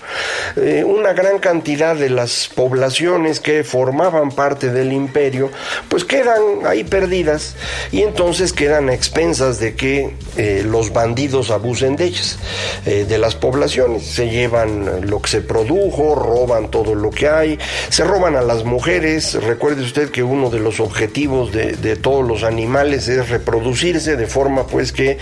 eh, 0.56 0.84
una 0.86 1.14
gran 1.14 1.40
cantidad 1.40 1.96
de 1.96 2.10
las 2.10 2.50
poblaciones 2.54 3.40
que 3.40 3.64
formaban 3.64 4.32
parte 4.32 4.72
del 4.72 4.94
imperio, 4.94 5.52
pues 5.90 6.06
quedan 6.06 6.66
ahí 6.66 6.84
perdidas 6.84 7.56
y 7.92 8.02
entonces 8.02 8.54
quedan 8.54 8.90
a 8.90 8.94
expensas 8.94 9.60
de 9.60 9.76
que 9.76 10.16
eh, 10.38 10.64
los 10.66 10.94
bandidos 10.94 11.52
abusen 11.52 11.96
de 11.96 12.06
ellas, 12.06 12.38
eh, 12.86 13.06
de 13.08 13.18
las 13.18 13.36
poblaciones, 13.36 14.06
se 14.06 14.30
llevan 14.30 15.10
lo 15.10 15.22
que 15.22 15.30
se 15.30 15.42
produjo, 15.42 16.16
roban 16.16 16.70
todo 16.70 16.96
lo 16.96 17.10
que 17.10 17.28
hay, 17.28 17.60
se 17.90 18.04
roban 18.04 18.36
a 18.36 18.42
las 18.42 18.64
mujeres, 18.64 19.34
recuerde 19.44 19.84
usted 19.84 20.10
que 20.10 20.24
uno 20.24 20.50
de 20.50 20.60
los 20.60 20.80
objetivos 20.80 21.52
de, 21.52 21.74
de 21.74 21.96
todos 21.96 22.28
los 22.28 22.44
animales 22.44 23.08
es 23.08 23.30
reproducirse 23.30 24.16
de 24.16 24.28
forma 24.28 24.68
pues 24.68 24.92
que 24.92 25.18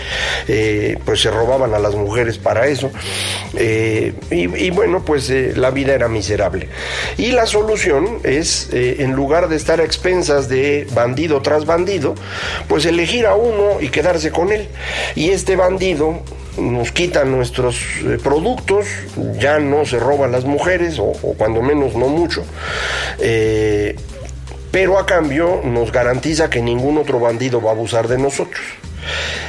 eh, 0.48 0.98
pues 1.04 1.20
se 1.20 1.30
robaban 1.30 1.74
a 1.74 1.78
las 1.78 1.94
mujeres 1.94 2.38
para 2.38 2.66
eso. 2.66 2.90
Eh, 3.56 4.12
y, 4.30 4.70
bueno, 4.70 5.04
pues 5.04 5.30
eh, 5.30 5.52
la 5.56 5.70
vida 5.70 5.94
era 5.94 6.08
miserable. 6.08 6.68
Y 7.16 7.32
la 7.32 7.46
solución 7.46 8.18
es, 8.22 8.68
en 8.72 9.12
lugar 9.12 9.48
de 9.48 9.56
estar 9.56 9.80
a 9.80 9.84
expensas 9.84 10.48
de 10.48 10.86
bandido 10.92 11.42
tras 11.42 11.66
bandido, 11.66 12.14
pues 12.68 12.86
elegir 12.86 13.26
a 13.26 13.34
uno 13.34 13.80
y 13.80 13.88
quedarse 13.88 14.30
con 14.30 14.52
él. 14.52 14.68
Y 15.14 15.30
este 15.30 15.56
bandido 15.56 16.20
nos 16.58 16.92
quita 16.92 17.24
nuestros 17.24 17.78
productos, 18.22 18.86
ya 19.38 19.58
no 19.58 19.84
se 19.84 19.98
roban 19.98 20.32
las 20.32 20.44
mujeres, 20.44 20.98
o, 20.98 21.04
o 21.04 21.34
cuando 21.36 21.62
menos 21.62 21.94
no 21.94 22.08
mucho 22.08 22.44
pero 24.70 24.98
a 24.98 25.06
cambio 25.06 25.62
nos 25.64 25.90
garantiza 25.90 26.48
que 26.48 26.62
ningún 26.62 26.96
otro 26.98 27.18
bandido 27.18 27.60
va 27.60 27.70
a 27.70 27.74
abusar 27.74 28.06
de 28.06 28.18
nosotros 28.18 28.60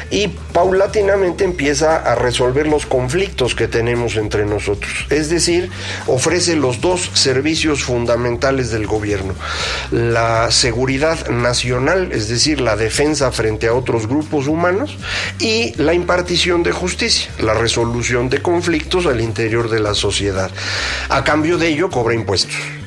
y 0.09 0.27
paulatinamente 0.27 1.43
empieza 1.43 1.95
a 1.95 2.15
resolver 2.15 2.67
los 2.67 2.85
conflictos 2.85 3.55
que 3.55 3.67
tenemos 3.67 4.17
entre 4.17 4.45
nosotros. 4.45 4.91
Es 5.09 5.29
decir, 5.29 5.69
ofrece 6.07 6.55
los 6.55 6.81
dos 6.81 7.09
servicios 7.13 7.83
fundamentales 7.83 8.71
del 8.71 8.87
gobierno. 8.87 9.33
La 9.91 10.51
seguridad 10.51 11.29
nacional, 11.29 12.11
es 12.11 12.27
decir, 12.27 12.59
la 12.59 12.75
defensa 12.75 13.31
frente 13.31 13.67
a 13.67 13.73
otros 13.73 14.07
grupos 14.07 14.47
humanos, 14.47 14.97
y 15.39 15.73
la 15.77 15.93
impartición 15.93 16.63
de 16.63 16.71
justicia, 16.71 17.31
la 17.39 17.53
resolución 17.53 18.29
de 18.29 18.41
conflictos 18.41 19.05
al 19.05 19.21
interior 19.21 19.69
de 19.69 19.79
la 19.79 19.93
sociedad. 19.93 20.51
A 21.09 21.23
cambio 21.23 21.57
de 21.57 21.69
ello, 21.69 21.89
cobra 21.89 22.13
impuestos. 22.13 22.80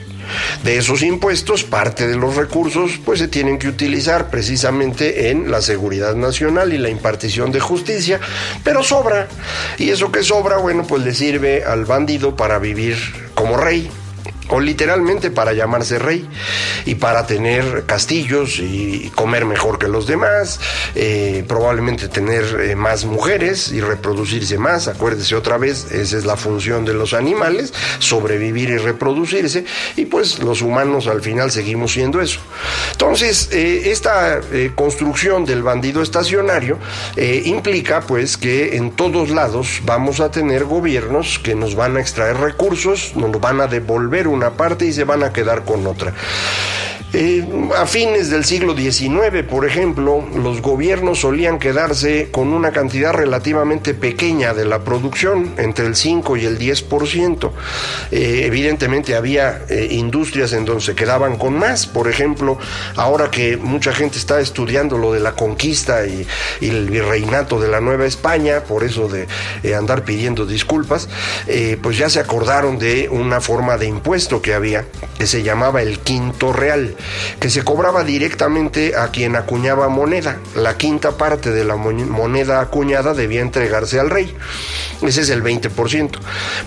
De 0.63 0.79
esos 0.79 1.03
impuestos, 1.03 1.65
parte 1.65 2.07
de 2.07 2.17
los 2.17 2.37
recursos 2.37 2.93
pues 3.05 3.19
se 3.19 3.29
tienen 3.29 3.59
que 3.59 3.69
utilizar 3.69 4.31
precisamente 4.31 5.31
en 5.31 5.51
la 5.51 5.61
seguridad 5.61 6.15
nacional 6.15 6.73
y 6.73 6.79
la 6.79 6.91
impartición 6.91 7.53
de 7.53 7.61
justicia, 7.61 8.21
pero 8.63 8.83
sobra. 8.83 9.29
Y 9.79 9.91
eso 9.91 10.13
que 10.13 10.23
sobra, 10.23 10.59
bueno, 10.59 10.87
pues 10.87 11.03
le 11.03 11.15
sirve 11.15 11.65
al 11.65 11.85
bandido 11.85 12.37
para 12.37 12.59
vivir 12.59 12.97
como 13.35 13.57
rey 13.57 13.91
o 14.49 14.61
literalmente 14.61 15.31
para 15.31 15.53
llamarse 15.53 15.99
rey 15.99 16.29
y 16.85 16.97
para 16.97 17.27
tener 17.27 17.85
castillos 17.87 18.59
y 18.59 19.11
comer 19.15 19.45
mejor 19.45 19.79
que 19.79 19.89
los 19.89 20.07
demás, 20.07 20.61
eh, 20.95 21.45
probablemente 21.49 22.09
tener 22.09 22.61
eh, 22.61 22.77
más 22.77 23.05
mujeres 23.05 23.73
y 23.73 23.81
reproducirse 23.81 24.59
más, 24.59 24.89
acuérdese 24.89 25.35
otra 25.35 25.57
vez, 25.59 25.91
esa 25.93 26.19
es 26.19 26.25
la 26.25 26.37
función 26.37 26.85
de 26.85 26.95
los 26.95 27.15
animales, 27.15 27.73
sobrevivir 27.99 28.71
y 28.71 28.77
reproducirse, 28.77 29.65
y 29.97 30.07
pues 30.07 30.41
los 30.41 30.63
humanos 30.63 31.07
al 31.07 31.23
final 31.23 31.51
seguimos 31.51 31.93
siendo 31.93 32.21
eso. 32.21 32.41
Entonces, 32.93 33.49
eh, 33.53 33.91
esta 33.91 34.41
construcción 34.75 35.45
del 35.45 35.63
bandido 35.63 36.03
estacionario 36.03 36.79
implica 37.45 38.01
pues 38.01 38.37
que 38.37 38.77
en 38.77 38.93
todos 38.93 39.31
lados 39.31 39.81
vamos 39.85 40.21
a 40.21 40.31
tener 40.31 40.65
gobiernos 40.65 41.39
que 41.39 41.55
nos 41.55 41.75
van 41.75 41.97
a 41.97 42.01
extraer 42.01 42.37
recursos, 42.37 43.15
nos 43.17 43.41
van 43.41 43.61
a 43.61 43.67
devolver 43.67 44.29
una 44.35 44.51
parte 44.51 44.85
y 44.85 44.93
se 44.93 45.05
van 45.05 45.23
a 45.23 45.33
quedar 45.33 45.65
con 45.65 45.87
otra. 45.87 46.13
Eh, 47.17 47.47
a 47.77 47.87
fines 47.87 48.29
del 48.29 48.45
siglo 48.45 48.77
XIX, 48.77 49.45
por 49.49 49.65
ejemplo, 49.65 50.25
los 50.35 50.61
gobiernos 50.61 51.21
solían 51.21 51.61
quedarse 51.61 52.29
con 52.33 52.53
una 52.53 52.73
cantidad 52.73 53.13
relativamente 53.13 53.95
pequeña 53.95 54.53
de 54.53 54.65
la 54.65 54.81
producción, 54.81 55.55
entre 55.59 55.87
el 55.87 55.95
5 55.95 56.37
y 56.37 56.45
el 56.45 56.59
10%. 56.59 57.53
Eh, 58.11 58.43
evidentemente 58.47 59.15
había 59.15 59.63
eh, 59.69 59.87
industrias 59.93 60.53
en 60.55 60.65
donde 60.65 60.83
se 60.83 60.97
quedaban 60.97 61.37
con 61.37 61.57
más. 61.57 61.87
Por 61.87 62.09
ejemplo, 62.09 62.59
ahora 62.97 63.31
que 63.31 63.57
mucha 63.59 63.93
gente 63.93 64.19
está 64.19 64.41
estudiando 64.41 64.99
lo 64.99 65.13
de 65.13 65.21
la 65.21 65.37
conquista 65.37 66.05
y, 66.07 66.27
el 66.61 66.91
virreinato 66.91 67.61
de 67.61 67.69
la 67.69 67.81
Nueva 67.81 68.07
España, 68.07 68.65
por 68.65 68.83
eso 68.83 69.09
de 69.09 69.75
andar 69.75 70.05
pidiendo 70.05 70.47
disculpas, 70.47 71.09
pues 71.83 71.99
ya 71.99 72.09
se 72.09 72.21
acordaron 72.21 72.79
de 72.79 73.09
una 73.11 73.41
forma 73.41 73.77
de 73.77 73.87
impuesto 73.87 74.41
que 74.41 74.55
había, 74.55 74.87
que 75.19 75.27
se 75.27 75.43
llamaba 75.43 75.83
el 75.83 75.99
quinto 76.01 76.53
real 76.53 76.97
que 77.41 77.51
se 77.51 77.63
cobraba 77.63 78.05
directamente 78.05 78.97
a 78.97 79.09
quien 79.09 79.37
acuñaba 79.37 79.89
moneda. 79.89 80.39
La 80.55 80.77
quinta 80.77 81.17
parte 81.17 81.51
de 81.51 81.65
la 81.65 81.77
moneda 81.77 82.61
acuñada 82.61 83.15
debía 83.15 83.41
entregarse 83.41 84.01
al 84.01 84.11
rey. 84.11 84.35
Ese 85.03 85.23
es 85.23 85.31
el 85.31 85.43
20%. 85.43 86.19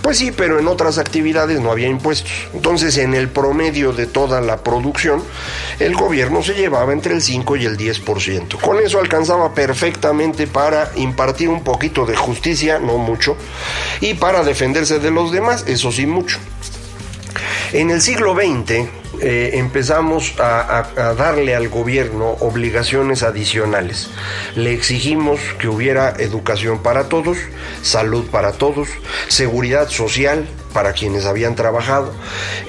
Pues 0.02 0.18
sí, 0.18 0.32
pero 0.32 0.58
en 0.58 0.68
otras 0.68 0.98
actividades 0.98 1.60
no 1.60 1.70
había 1.70 1.88
impuestos. 1.88 2.30
Entonces, 2.54 2.96
en 2.98 3.14
el 3.14 3.28
promedio 3.28 3.92
de 3.92 4.06
toda 4.06 4.40
la 4.40 4.58
producción, 4.58 5.22
el 5.78 5.94
gobierno 5.94 6.42
se 6.42 6.54
llevaba 6.54 6.92
entre 6.92 7.14
el 7.14 7.22
5 7.22 7.56
y 7.56 7.64
el 7.64 7.76
10%. 7.76 8.60
Con 8.60 8.78
eso 8.78 8.98
alcanzaba 8.98 9.54
perfectamente 9.54 10.46
para 10.46 10.90
impartir 10.96 11.48
un 11.48 11.64
poquito 11.64 12.06
de 12.06 12.16
justicia, 12.16 12.78
no 12.78 12.98
mucho, 12.98 13.36
y 14.00 14.14
para 14.14 14.42
defenderse 14.42 14.98
de 14.98 15.10
los 15.10 15.32
demás, 15.32 15.64
eso 15.66 15.92
sí 15.92 16.06
mucho. 16.06 16.38
En 17.72 17.90
el 17.90 18.00
siglo 18.00 18.34
XX, 18.34 18.88
eh, 19.20 19.50
empezamos 19.54 20.34
a, 20.38 21.14
darle 21.16 21.54
al 21.54 21.68
gobierno 21.68 22.36
obligaciones 22.40 23.22
adicionales. 23.22 24.08
Le 24.54 24.72
exigimos 24.72 25.40
que 25.58 25.68
hubiera 25.68 26.10
educación 26.18 26.82
para 26.82 27.08
todos, 27.08 27.38
salud 27.82 28.26
para 28.30 28.52
todos, 28.52 28.88
seguridad 29.28 29.88
social 29.88 30.46
para 30.78 30.92
quienes 30.92 31.24
habían 31.24 31.56
trabajado. 31.56 32.12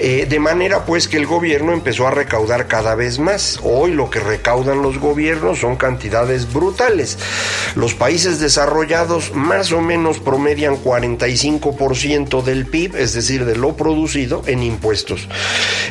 Eh, 0.00 0.26
de 0.28 0.40
manera 0.40 0.84
pues 0.84 1.06
que 1.06 1.16
el 1.16 1.26
gobierno 1.26 1.72
empezó 1.72 2.08
a 2.08 2.10
recaudar 2.10 2.66
cada 2.66 2.96
vez 2.96 3.20
más. 3.20 3.60
Hoy 3.62 3.92
lo 3.92 4.10
que 4.10 4.18
recaudan 4.18 4.82
los 4.82 4.98
gobiernos 4.98 5.60
son 5.60 5.76
cantidades 5.76 6.52
brutales. 6.52 7.18
Los 7.76 7.94
países 7.94 8.40
desarrollados 8.40 9.32
más 9.32 9.70
o 9.70 9.80
menos 9.80 10.18
promedian 10.18 10.82
45% 10.82 12.42
del 12.42 12.66
PIB, 12.66 12.96
es 12.96 13.12
decir, 13.12 13.44
de 13.44 13.54
lo 13.54 13.76
producido 13.76 14.42
en 14.46 14.64
impuestos. 14.64 15.28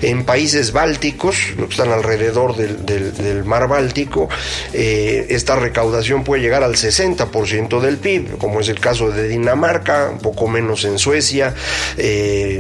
En 0.02 0.26
países 0.26 0.74
bálticos, 0.74 1.38
que 1.56 1.64
están 1.64 1.94
alrededor 1.94 2.58
del, 2.58 3.46
mar 3.46 3.70
Báltico, 3.70 4.28
eh, 4.74 5.28
esta 5.30 5.56
recaudación 5.56 6.26
puede 6.26 6.42
llegar 6.42 6.66
al 6.66 6.76
60% 6.76 7.80
del 7.80 7.96
PIB, 7.96 8.38
como 8.38 8.60
es 8.60 8.68
el 8.68 8.82
caso 8.82 9.10
de 9.10 9.30
Dinamarca, 9.30 10.10
un 10.12 10.20
poco 10.20 10.50
menos 10.50 10.84
en 10.84 11.00
Suecia, 11.00 11.56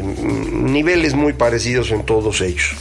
niveles 0.03 1.13
muy 1.13 1.33
parecidos 1.33 1.91
en 1.91 2.05
todos 2.05 2.41
ellos. 2.41 2.75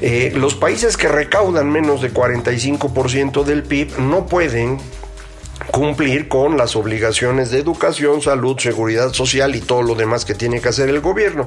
Eh, 0.00 0.32
los 0.34 0.54
países 0.54 0.96
que 0.96 1.08
recaudan 1.08 1.70
menos 1.70 2.00
de 2.02 2.12
45% 2.12 3.44
del 3.44 3.62
PIB 3.64 3.98
no 3.98 4.26
pueden 4.26 4.78
cumplir 5.70 6.28
con 6.28 6.56
las 6.56 6.76
obligaciones 6.76 7.50
de 7.50 7.58
educación, 7.58 8.22
salud, 8.22 8.58
seguridad 8.58 9.12
social 9.12 9.54
y 9.56 9.60
todo 9.60 9.82
lo 9.82 9.94
demás 9.94 10.24
que 10.24 10.34
tiene 10.34 10.60
que 10.60 10.68
hacer 10.68 10.88
el 10.88 11.00
gobierno. 11.00 11.46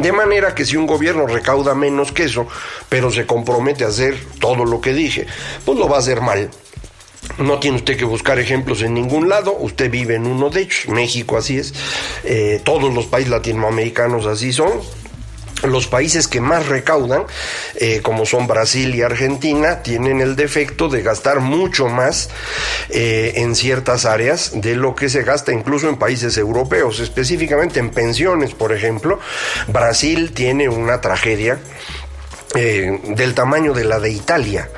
De 0.00 0.12
manera 0.12 0.54
que 0.54 0.64
si 0.64 0.76
un 0.76 0.86
gobierno 0.86 1.26
recauda 1.26 1.74
menos 1.74 2.12
que 2.12 2.24
eso, 2.24 2.46
pero 2.88 3.10
se 3.10 3.26
compromete 3.26 3.84
a 3.84 3.88
hacer 3.88 4.16
todo 4.40 4.64
lo 4.64 4.80
que 4.80 4.92
dije, 4.92 5.26
pues 5.64 5.78
lo 5.78 5.88
va 5.88 5.96
a 5.96 6.00
hacer 6.00 6.20
mal. 6.20 6.50
No 7.38 7.58
tiene 7.58 7.78
usted 7.78 7.96
que 7.96 8.04
buscar 8.04 8.38
ejemplos 8.38 8.82
en 8.82 8.94
ningún 8.94 9.28
lado, 9.28 9.56
usted 9.58 9.90
vive 9.90 10.14
en 10.14 10.26
uno 10.26 10.50
de 10.50 10.62
ellos, 10.62 10.88
México 10.88 11.36
así 11.36 11.58
es, 11.58 11.74
eh, 12.22 12.60
todos 12.64 12.94
los 12.94 13.06
países 13.06 13.30
latinoamericanos 13.30 14.26
así 14.26 14.52
son, 14.52 14.70
los 15.66 15.86
países 15.86 16.28
que 16.28 16.40
más 16.40 16.66
recaudan, 16.66 17.24
eh, 17.76 18.00
como 18.02 18.26
son 18.26 18.46
Brasil 18.46 18.94
y 18.94 19.02
Argentina, 19.02 19.82
tienen 19.82 20.20
el 20.20 20.36
defecto 20.36 20.88
de 20.88 21.02
gastar 21.02 21.40
mucho 21.40 21.88
más 21.88 22.30
eh, 22.90 23.32
en 23.36 23.54
ciertas 23.54 24.04
áreas 24.04 24.52
de 24.54 24.76
lo 24.76 24.94
que 24.94 25.08
se 25.08 25.22
gasta 25.22 25.52
incluso 25.52 25.88
en 25.88 25.96
países 25.96 26.36
europeos, 26.36 27.00
específicamente 27.00 27.80
en 27.80 27.90
pensiones, 27.90 28.54
por 28.54 28.72
ejemplo. 28.72 29.18
Brasil 29.68 30.32
tiene 30.32 30.68
una 30.68 31.00
tragedia 31.00 31.58
eh, 32.54 33.00
del 33.08 33.34
tamaño 33.34 33.72
de 33.72 33.84
la 33.84 33.98
de 33.98 34.10
Italia, 34.10 34.68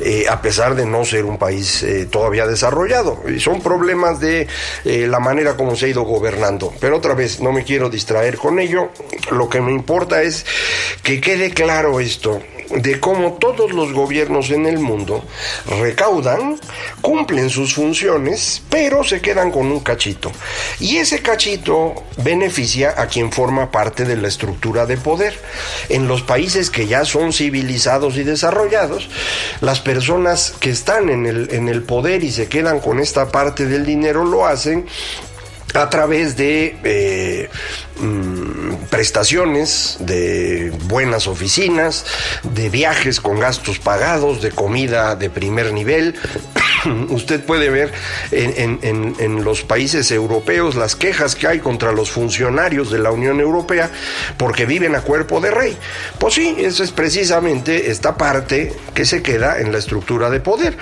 eh, 0.00 0.26
a 0.28 0.40
pesar 0.40 0.74
de 0.74 0.86
no 0.86 1.04
ser 1.04 1.24
un 1.24 1.36
país 1.36 1.82
eh, 1.82 2.06
todavía 2.06 2.46
desarrollado. 2.46 3.22
Y 3.28 3.38
son 3.40 3.60
problemas 3.60 4.20
de 4.20 4.46
la 4.84 5.20
manera 5.20 5.56
como 5.56 5.76
se 5.76 5.86
ha 5.86 5.88
ido 5.88 6.02
gobernando. 6.02 6.72
Pero 6.80 6.96
otra 6.96 7.14
vez, 7.14 7.40
no 7.40 7.52
me 7.52 7.64
quiero 7.64 7.90
distraer 7.90 8.38
con 8.38 8.58
ello. 8.58 8.90
Lo 9.30 9.48
que 9.48 9.60
me 9.60 9.72
importa 9.72 10.22
es 10.22 10.46
que 11.02 11.20
quede 11.20 11.50
claro 11.50 12.00
esto 12.00 12.40
de 12.70 13.00
cómo 13.00 13.34
todos 13.34 13.72
los 13.72 13.92
gobiernos 13.92 14.50
en 14.50 14.66
el 14.66 14.78
mundo 14.78 15.24
recaudan, 15.80 16.58
cumplen 17.00 17.50
sus 17.50 17.74
funciones, 17.74 18.62
pero 18.68 19.04
se 19.04 19.20
quedan 19.20 19.50
con 19.50 19.66
un 19.66 19.80
cachito. 19.80 20.30
Y 20.80 20.96
ese 20.96 21.22
cachito 21.22 21.94
beneficia 22.18 22.94
a 22.96 23.06
quien 23.06 23.32
forma 23.32 23.70
parte 23.70 24.04
de 24.04 24.16
la 24.16 24.28
estructura 24.28 24.86
de 24.86 24.96
poder. 24.96 25.38
En 25.88 26.08
los 26.08 26.22
países 26.22 26.70
que 26.70 26.86
ya 26.86 27.04
son 27.04 27.32
civilizados 27.32 28.16
y 28.16 28.24
desarrollados, 28.24 29.08
las 29.60 29.80
personas 29.80 30.54
que 30.60 30.70
están 30.70 31.08
en 31.10 31.26
el, 31.26 31.48
en 31.52 31.68
el 31.68 31.82
poder 31.82 32.24
y 32.24 32.30
se 32.30 32.48
quedan 32.48 32.80
con 32.80 33.00
esta 33.00 33.28
parte 33.28 33.66
del 33.66 33.86
dinero 33.86 34.24
lo 34.24 34.46
hacen 34.46 34.86
a 35.74 35.90
través 35.90 36.36
de 36.36 36.76
eh, 36.82 37.48
mm, 38.00 38.86
prestaciones, 38.90 39.96
de 40.00 40.72
buenas 40.84 41.26
oficinas, 41.26 42.04
de 42.42 42.70
viajes 42.70 43.20
con 43.20 43.40
gastos 43.40 43.78
pagados, 43.78 44.42
de 44.42 44.50
comida 44.50 45.16
de 45.16 45.30
primer 45.30 45.72
nivel. 45.72 46.14
Usted 47.08 47.44
puede 47.44 47.70
ver 47.70 47.92
en, 48.30 48.78
en, 48.82 49.44
los 49.44 49.62
países 49.62 50.10
europeos 50.10 50.74
las 50.74 50.96
quejas 50.96 51.34
que 51.34 51.46
hay 51.46 51.60
contra 51.60 51.92
los 51.92 52.10
funcionarios 52.10 52.90
de 52.90 52.98
la 52.98 53.10
Unión 53.10 53.40
Europea 53.40 53.90
porque 54.36 54.66
viven 54.66 54.94
a 54.94 55.02
cuerpo 55.02 55.40
de 55.40 55.50
rey. 55.50 55.76
Pues 56.18 56.34
sí, 56.34 56.56
eso 56.58 56.82
es 56.82 56.90
precisamente 56.90 57.90
esta 57.90 58.16
parte 58.16 58.74
que 58.94 59.04
se 59.04 59.22
queda 59.22 59.60
en 59.60 59.72
la 59.72 59.78
estructura 59.78 60.30
de 60.30 60.40
poder. 60.40 60.76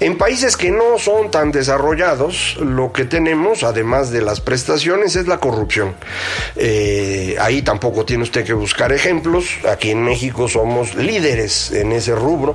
En 0.00 0.16
países 0.16 0.56
que 0.56 0.70
no 0.70 0.98
son 0.98 1.30
tan 1.30 1.52
desarrollados, 1.52 2.56
lo 2.58 2.92
que 2.92 3.04
tenemos, 3.04 3.62
además 3.62 4.10
de 4.10 4.22
las 4.22 4.40
prestaciones, 4.40 5.16
es 5.16 5.26
la 5.26 5.38
corrupción. 5.38 5.94
Eh, 6.56 7.36
ahí 7.40 7.62
tampoco 7.62 8.04
tiene 8.04 8.22
usted 8.22 8.44
que 8.44 8.52
buscar 8.52 8.92
ejemplos. 8.92 9.46
Aquí 9.68 9.90
en 9.90 10.02
México 10.02 10.48
somos 10.48 10.94
líderes 10.94 11.72
en 11.72 11.92
ese 11.92 12.14
rubro, 12.14 12.54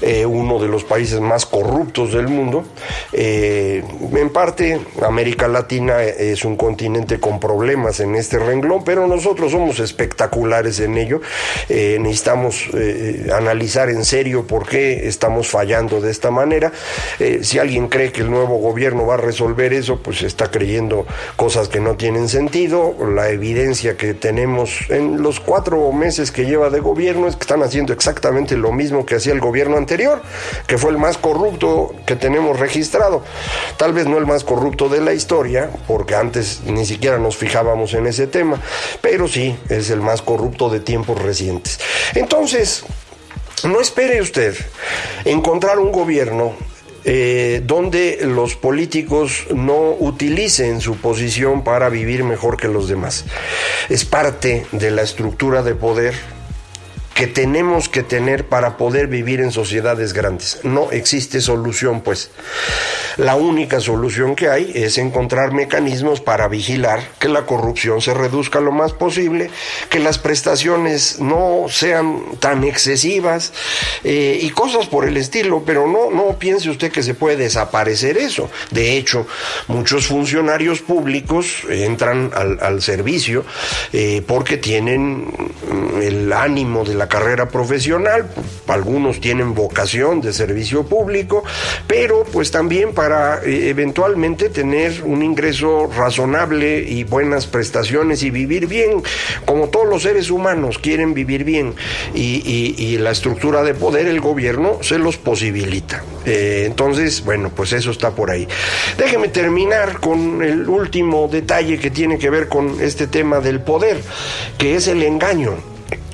eh, 0.00 0.26
uno 0.26 0.58
de 0.58 0.68
los 0.68 0.84
países 0.84 1.20
más 1.20 1.46
corruptos 1.46 2.12
del 2.12 2.28
mundo. 2.28 2.64
Eh, 3.12 3.82
en 4.14 4.30
parte, 4.30 4.80
América 5.02 5.48
Latina 5.48 6.02
es 6.02 6.44
un 6.44 6.56
continente 6.56 7.20
con 7.20 7.38
problemas 7.40 8.00
en 8.00 8.14
este 8.14 8.38
renglón, 8.38 8.84
pero 8.84 9.06
nosotros 9.06 9.52
somos 9.52 9.78
espectaculares 9.80 10.80
en 10.80 10.96
ello. 10.96 11.20
necesitamos 11.68 12.68
analizar 13.32 13.88
en 13.88 14.04
serio 14.04 14.46
por 14.46 14.66
qué 14.68 15.08
estamos 15.08 15.48
fallando 15.48 16.00
de 16.00 16.10
esta 16.10 16.30
manera 16.30 16.72
si 17.42 17.58
alguien 17.58 17.88
cree 17.88 18.12
que 18.12 18.22
el 18.22 18.30
nuevo 18.30 18.58
gobierno 18.58 19.06
va 19.06 19.14
a 19.14 19.18
resolver 19.18 19.72
eso, 19.72 19.98
pues 20.02 20.22
está 20.22 20.50
creyendo 20.50 21.06
cosas 21.36 21.68
que 21.68 21.80
no 21.80 21.96
tienen 21.96 22.28
sentido. 22.28 22.71
La 22.72 23.28
evidencia 23.28 23.98
que 23.98 24.14
tenemos 24.14 24.88
en 24.88 25.20
los 25.20 25.40
cuatro 25.40 25.92
meses 25.92 26.32
que 26.32 26.46
lleva 26.46 26.70
de 26.70 26.80
gobierno 26.80 27.28
es 27.28 27.36
que 27.36 27.42
están 27.42 27.62
haciendo 27.62 27.92
exactamente 27.92 28.56
lo 28.56 28.72
mismo 28.72 29.04
que 29.04 29.16
hacía 29.16 29.34
el 29.34 29.40
gobierno 29.40 29.76
anterior, 29.76 30.22
que 30.66 30.78
fue 30.78 30.90
el 30.90 30.96
más 30.96 31.18
corrupto 31.18 31.94
que 32.06 32.16
tenemos 32.16 32.58
registrado. 32.58 33.24
Tal 33.76 33.92
vez 33.92 34.06
no 34.06 34.16
el 34.16 34.24
más 34.24 34.42
corrupto 34.42 34.88
de 34.88 35.02
la 35.02 35.12
historia, 35.12 35.68
porque 35.86 36.14
antes 36.14 36.62
ni 36.64 36.86
siquiera 36.86 37.18
nos 37.18 37.36
fijábamos 37.36 37.92
en 37.92 38.06
ese 38.06 38.26
tema, 38.26 38.58
pero 39.02 39.28
sí 39.28 39.54
es 39.68 39.90
el 39.90 40.00
más 40.00 40.22
corrupto 40.22 40.70
de 40.70 40.80
tiempos 40.80 41.20
recientes. 41.20 41.78
Entonces, 42.14 42.84
no 43.64 43.82
espere 43.82 44.22
usted 44.22 44.56
encontrar 45.26 45.78
un 45.78 45.92
gobierno 45.92 46.54
eh, 47.04 47.62
donde 47.64 48.20
los 48.22 48.54
políticos 48.54 49.46
no 49.54 49.90
utilicen 49.98 50.80
su 50.80 50.96
posición 50.96 51.64
para 51.64 51.88
vivir 51.88 52.24
mejor 52.24 52.56
que 52.56 52.68
los 52.68 52.88
demás. 52.88 53.24
Es 53.88 54.04
parte 54.04 54.66
de 54.72 54.90
la 54.90 55.02
estructura 55.02 55.62
de 55.62 55.74
poder 55.74 56.14
que 57.14 57.26
tenemos 57.26 57.88
que 57.88 58.02
tener 58.02 58.46
para 58.46 58.76
poder 58.76 59.06
vivir 59.06 59.40
en 59.40 59.52
sociedades 59.52 60.12
grandes. 60.12 60.60
No 60.62 60.90
existe 60.90 61.40
solución, 61.40 62.00
pues. 62.00 62.30
La 63.18 63.36
única 63.36 63.80
solución 63.80 64.34
que 64.34 64.48
hay 64.48 64.72
es 64.74 64.96
encontrar 64.96 65.52
mecanismos 65.52 66.20
para 66.20 66.48
vigilar 66.48 67.00
que 67.18 67.28
la 67.28 67.44
corrupción 67.44 68.00
se 68.00 68.14
reduzca 68.14 68.60
lo 68.60 68.72
más 68.72 68.92
posible, 68.92 69.50
que 69.90 69.98
las 69.98 70.18
prestaciones 70.18 71.20
no 71.20 71.66
sean 71.68 72.22
tan 72.40 72.64
excesivas 72.64 73.52
eh, 74.04 74.38
y 74.40 74.50
cosas 74.50 74.86
por 74.86 75.06
el 75.06 75.16
estilo, 75.16 75.62
pero 75.66 75.86
no, 75.86 76.10
no 76.10 76.38
piense 76.38 76.70
usted 76.70 76.90
que 76.90 77.02
se 77.02 77.14
puede 77.14 77.36
desaparecer 77.36 78.16
eso. 78.16 78.50
De 78.70 78.96
hecho, 78.96 79.26
muchos 79.68 80.06
funcionarios 80.06 80.80
públicos 80.80 81.64
entran 81.68 82.30
al, 82.34 82.82
servicio 82.82 83.44
eh, 83.92 84.22
porque 84.26 84.56
tienen 84.56 85.52
el 86.00 86.32
ánimo 86.32 86.84
de 86.84 86.94
la 86.94 87.01
carrera 87.08 87.48
profesional, 87.48 88.28
algunos 88.66 89.20
tienen 89.20 89.54
vocación 89.54 90.20
de 90.20 90.32
servicio 90.32 90.84
público, 90.84 91.44
pero 91.86 92.24
pues 92.24 92.50
también 92.50 92.94
para 92.94 93.42
eh, 93.44 93.68
eventualmente 93.68 94.48
tener 94.48 95.02
un 95.04 95.22
ingreso 95.22 95.90
razonable 95.94 96.80
y 96.80 97.04
buenas 97.04 97.46
prestaciones 97.46 98.22
y 98.22 98.30
vivir 98.30 98.66
bien, 98.66 99.02
como 99.44 99.68
todos 99.68 99.86
los 99.86 100.02
seres 100.02 100.30
humanos 100.30 100.78
quieren 100.78 101.14
vivir 101.14 101.44
bien 101.44 101.74
y, 102.14 102.98
la 103.02 103.10
estructura 103.10 103.62
de 103.62 103.74
poder, 103.74 104.06
el 104.06 104.20
gobierno, 104.20 104.78
se 104.82 104.98
los 104.98 105.16
posibilita. 105.16 106.02
Eh, 106.24 106.64
entonces, 106.66 107.24
bueno, 107.24 107.50
pues 107.54 107.72
eso 107.72 107.90
está 107.90 108.10
por 108.10 108.30
ahí. 108.30 108.46
Déjeme 108.96 109.28
terminar 109.28 109.98
con 109.98 110.42
el 110.42 110.68
último 110.68 111.28
detalle 111.28 111.78
que 111.78 111.90
tiene 111.90 112.18
que 112.18 112.30
ver 112.30 112.48
con 112.48 112.80
este 112.80 113.06
tema 113.06 113.40
del 113.40 113.60
poder, 113.60 114.00
que 114.58 114.76
es 114.76 114.88
el 114.88 115.02
engaño 115.02 115.71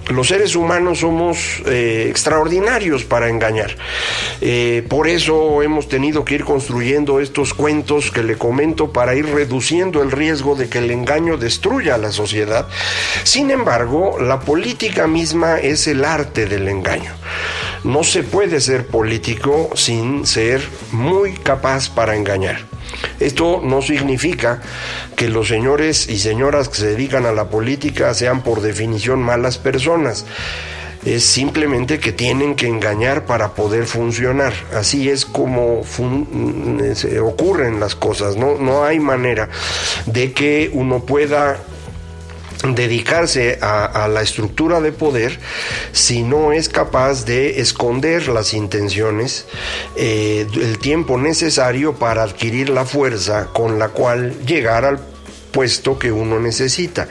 los 0.08 0.28
seres 0.28 0.56
humanos 0.56 1.00
somos 1.00 1.62
eh, 1.66 2.06
extraordinarios 2.08 3.04
para 3.04 3.28
engañar. 3.28 3.76
Eh, 4.40 4.84
por 4.88 5.08
eso 5.08 5.62
hemos 5.62 5.88
tenido 5.88 6.24
que 6.24 6.36
ir 6.36 6.44
construyendo 6.44 7.20
estos 7.20 7.54
cuentos 7.54 8.10
que 8.10 8.22
le 8.22 8.36
comento 8.36 8.92
para 8.92 9.14
ir 9.14 9.26
reduciendo 9.26 10.02
el 10.02 10.10
riesgo 10.10 10.54
de 10.54 10.68
que 10.68 10.78
el 10.78 10.90
engaño 10.90 11.36
destruya 11.36 11.96
a 11.96 11.98
la 11.98 12.12
sociedad. 12.12 12.68
Sin 13.24 13.50
embargo, 13.50 14.18
la 14.20 14.40
política 14.40 15.06
misma 15.06 15.58
es 15.58 15.86
el 15.86 16.04
arte 16.04 16.46
del 16.46 16.68
engaño. 16.68 17.12
No 17.84 18.02
se 18.02 18.22
puede 18.22 18.60
ser 18.60 18.86
político 18.86 19.70
sin 19.74 20.26
ser 20.26 20.62
muy 20.92 21.32
capaz 21.34 21.88
para 21.88 22.16
engañar. 22.16 22.77
Esto 23.20 23.60
no 23.62 23.82
significa 23.82 24.60
que 25.16 25.28
los 25.28 25.48
señores 25.48 26.08
y 26.08 26.18
señoras 26.18 26.68
que 26.68 26.76
se 26.76 26.86
dedican 26.88 27.26
a 27.26 27.32
la 27.32 27.48
política 27.48 28.14
sean 28.14 28.42
por 28.42 28.60
definición 28.60 29.20
malas 29.22 29.58
personas 29.58 30.24
es 31.04 31.24
simplemente 31.24 31.98
que 31.98 32.12
tienen 32.12 32.54
que 32.54 32.66
engañar 32.66 33.24
para 33.24 33.54
poder 33.54 33.86
funcionar. 33.86 34.52
Así 34.74 35.08
es 35.08 35.24
como 35.24 35.82
mm, 35.82 36.92
se 36.94 37.20
ocurren 37.20 37.80
las 37.80 37.94
cosas, 37.94 38.36
¿no? 38.36 38.58
no 38.58 38.84
hay 38.84 38.98
manera 38.98 39.48
de 40.06 40.32
que 40.32 40.70
uno 40.72 41.00
pueda 41.00 41.58
dedicarse 42.74 43.58
a, 43.60 44.08
la 44.08 44.22
estructura 44.22 44.80
de 44.80 44.92
poder 44.92 45.38
si 45.92 46.22
no 46.22 46.52
es 46.52 46.68
capaz 46.68 47.24
de 47.24 47.60
esconder 47.60 48.28
las 48.28 48.54
intenciones, 48.54 49.46
eh, 49.96 50.46
el 50.54 50.78
tiempo 50.78 51.18
necesario 51.18 51.94
para 51.94 52.22
adquirir 52.22 52.70
la 52.70 52.84
fuerza 52.84 53.48
con 53.52 53.78
la 53.78 53.88
cual 53.88 54.34
llegar 54.46 54.84
al 54.84 54.98
que 55.98 56.12
uno 56.12 56.38
necesita. 56.38 57.08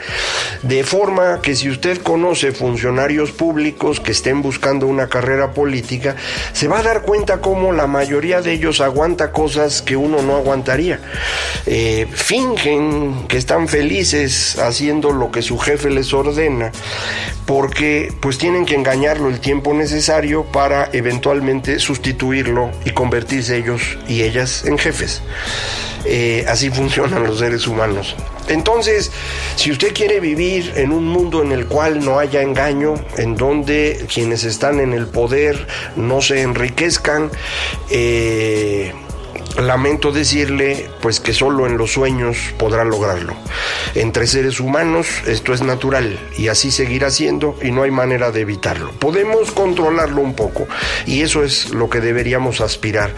De 0.64 0.84
forma 0.84 1.42
que 1.42 1.56
si 1.56 1.70
usted 1.70 2.02
conoce 2.02 2.52
funcionarios 2.52 3.32
públicos 3.32 4.00
que 4.00 4.12
estén 4.12 4.42
buscando 4.42 4.88
una 4.88 5.08
carrera 5.08 5.52
política, 5.52 6.16
se 6.54 6.68
va 6.68 6.80
a 6.80 6.84
dar 6.84 7.02
cuenta 7.02 7.42
cómo 7.42 7.72
la 7.72 7.88
mayoría 7.88 8.42
de 8.42 8.54
ellos 8.54 8.80
aguanta 8.82 9.32
cosas 9.32 9.82
que 9.82 9.98
uno 9.98 10.22
no 10.22 10.36
aguantaría. 10.38 11.00
Eh, 11.66 12.08
fingen 12.12 13.28
que 13.28 13.38
están 13.38 13.68
felices 13.68 14.58
haciendo 14.60 15.12
lo 15.12 15.32
que 15.32 15.42
su 15.42 15.58
jefe 15.58 15.90
les 15.90 16.14
ordena, 16.14 16.72
porque 17.48 18.14
pues 18.20 18.38
tienen 18.38 18.66
que 18.66 18.76
engañarlo 18.76 19.30
el 19.30 19.40
tiempo 19.40 19.74
necesario 19.74 20.44
para 20.44 20.90
eventualmente 20.92 21.80
sustituirlo 21.80 22.70
y 22.86 22.92
convertirse 22.92 23.58
ellos 23.58 23.98
y 24.08 24.22
ellas 24.24 24.66
en 24.66 24.78
jefes. 24.78 25.24
Eh, 26.04 26.46
así 26.48 26.70
funcionan 26.70 27.24
los 27.24 27.40
seres 27.40 27.66
humanos. 27.66 28.16
Entonces, 28.50 29.12
si 29.56 29.72
usted 29.72 29.94
quiere 29.94 30.20
vivir 30.20 30.74
en 30.76 30.92
un 30.92 31.08
mundo 31.08 31.42
en 31.42 31.54
el 31.54 31.68
cual 31.68 32.04
no 32.04 32.20
haya 32.20 32.42
engaño, 32.42 32.96
en 33.18 33.36
donde 33.36 34.06
quienes 34.14 34.44
están 34.44 34.82
en 34.82 34.92
el 34.92 35.08
poder 35.08 35.68
no 35.96 36.22
se 36.22 36.42
enriquezcan, 36.42 37.32
eh, 37.90 38.94
lamento 39.58 40.12
decirle 40.12 40.90
pues 41.02 41.20
que 41.20 41.34
solo 41.34 41.66
en 41.66 41.78
los 41.78 41.94
sueños 41.94 42.38
podrá 42.58 42.84
lograrlo. 42.84 43.36
Entre 43.96 44.28
seres 44.28 44.60
humanos 44.60 45.08
esto 45.26 45.54
es 45.54 45.62
natural 45.62 46.20
y 46.38 46.48
así 46.48 46.72
seguirá 46.72 47.10
siendo 47.10 47.58
y 47.62 47.72
no 47.72 47.84
hay 47.84 47.92
manera 47.92 48.32
de 48.32 48.42
evitarlo. 48.42 48.92
Podemos 48.92 49.52
controlarlo 49.52 50.22
un 50.22 50.36
poco 50.36 50.68
y 51.06 51.22
eso 51.22 51.44
es 51.44 51.72
lo 51.72 51.90
que 51.90 52.02
deberíamos 52.02 52.62
aspirar, 52.62 53.14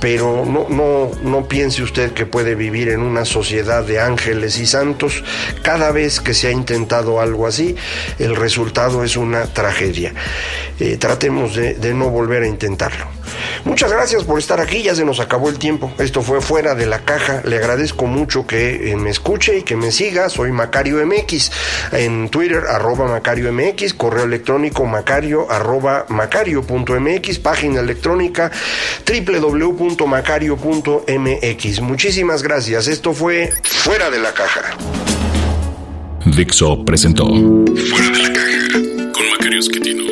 pero 0.00 0.44
no 0.46 0.66
no 0.68 1.10
no 1.22 1.48
piense 1.48 1.82
usted 1.82 2.12
que 2.12 2.26
puede 2.26 2.54
vivir 2.54 2.88
en 2.88 3.00
una 3.00 3.24
sociedad 3.24 3.84
de 3.84 4.00
ángeles 4.00 4.58
y 4.58 4.66
santos. 4.66 5.22
Cada 5.62 5.90
vez 5.90 6.20
que 6.20 6.34
se 6.34 6.48
ha 6.48 6.52
intentado 6.52 7.20
algo 7.20 7.46
así, 7.46 7.76
el 8.18 8.36
resultado 8.36 9.04
es 9.04 9.16
una 9.16 9.46
tragedia. 9.46 10.14
Eh, 10.80 10.96
tratemos 10.96 11.54
de, 11.54 11.74
de 11.74 11.94
no 11.94 12.08
volver 12.10 12.42
a 12.42 12.48
intentarlo. 12.48 13.21
Muchas 13.64 13.92
gracias 13.92 14.24
por 14.24 14.38
estar 14.38 14.60
aquí, 14.60 14.82
ya 14.82 14.94
se 14.94 15.04
nos 15.04 15.20
acabó 15.20 15.48
el 15.48 15.58
tiempo. 15.58 15.92
Esto 15.98 16.22
fue 16.22 16.40
fuera 16.40 16.74
de 16.74 16.86
la 16.86 17.00
caja. 17.00 17.42
Le 17.44 17.56
agradezco 17.56 18.06
mucho 18.06 18.46
que 18.46 18.90
eh, 18.90 18.96
me 18.96 19.10
escuche 19.10 19.58
y 19.58 19.62
que 19.62 19.76
me 19.76 19.92
siga. 19.92 20.28
Soy 20.28 20.52
Macario 20.52 21.04
MX. 21.06 21.50
En 21.92 22.28
Twitter, 22.28 22.64
arroba 22.68 23.06
Macario 23.06 23.52
MX, 23.52 23.94
correo 23.94 24.24
electrónico 24.24 24.84
macario 24.84 25.50
arroba 25.50 26.04
macario.mx, 26.08 27.38
página 27.38 27.80
electrónica 27.80 28.50
www.macario.mx. 29.06 31.80
Muchísimas 31.80 32.42
gracias. 32.42 32.88
Esto 32.88 33.12
fue 33.12 33.52
Fuera 33.62 34.10
de 34.10 34.18
la 34.18 34.32
Caja. 34.32 34.62
Dixo 36.24 36.84
presentó 36.84 37.26
Fuera 37.26 38.10
de 38.10 38.22
la 38.22 38.32
Caja 38.32 38.78
con 39.12 39.28
Macario 39.30 39.60
Esquetino. 39.60 40.11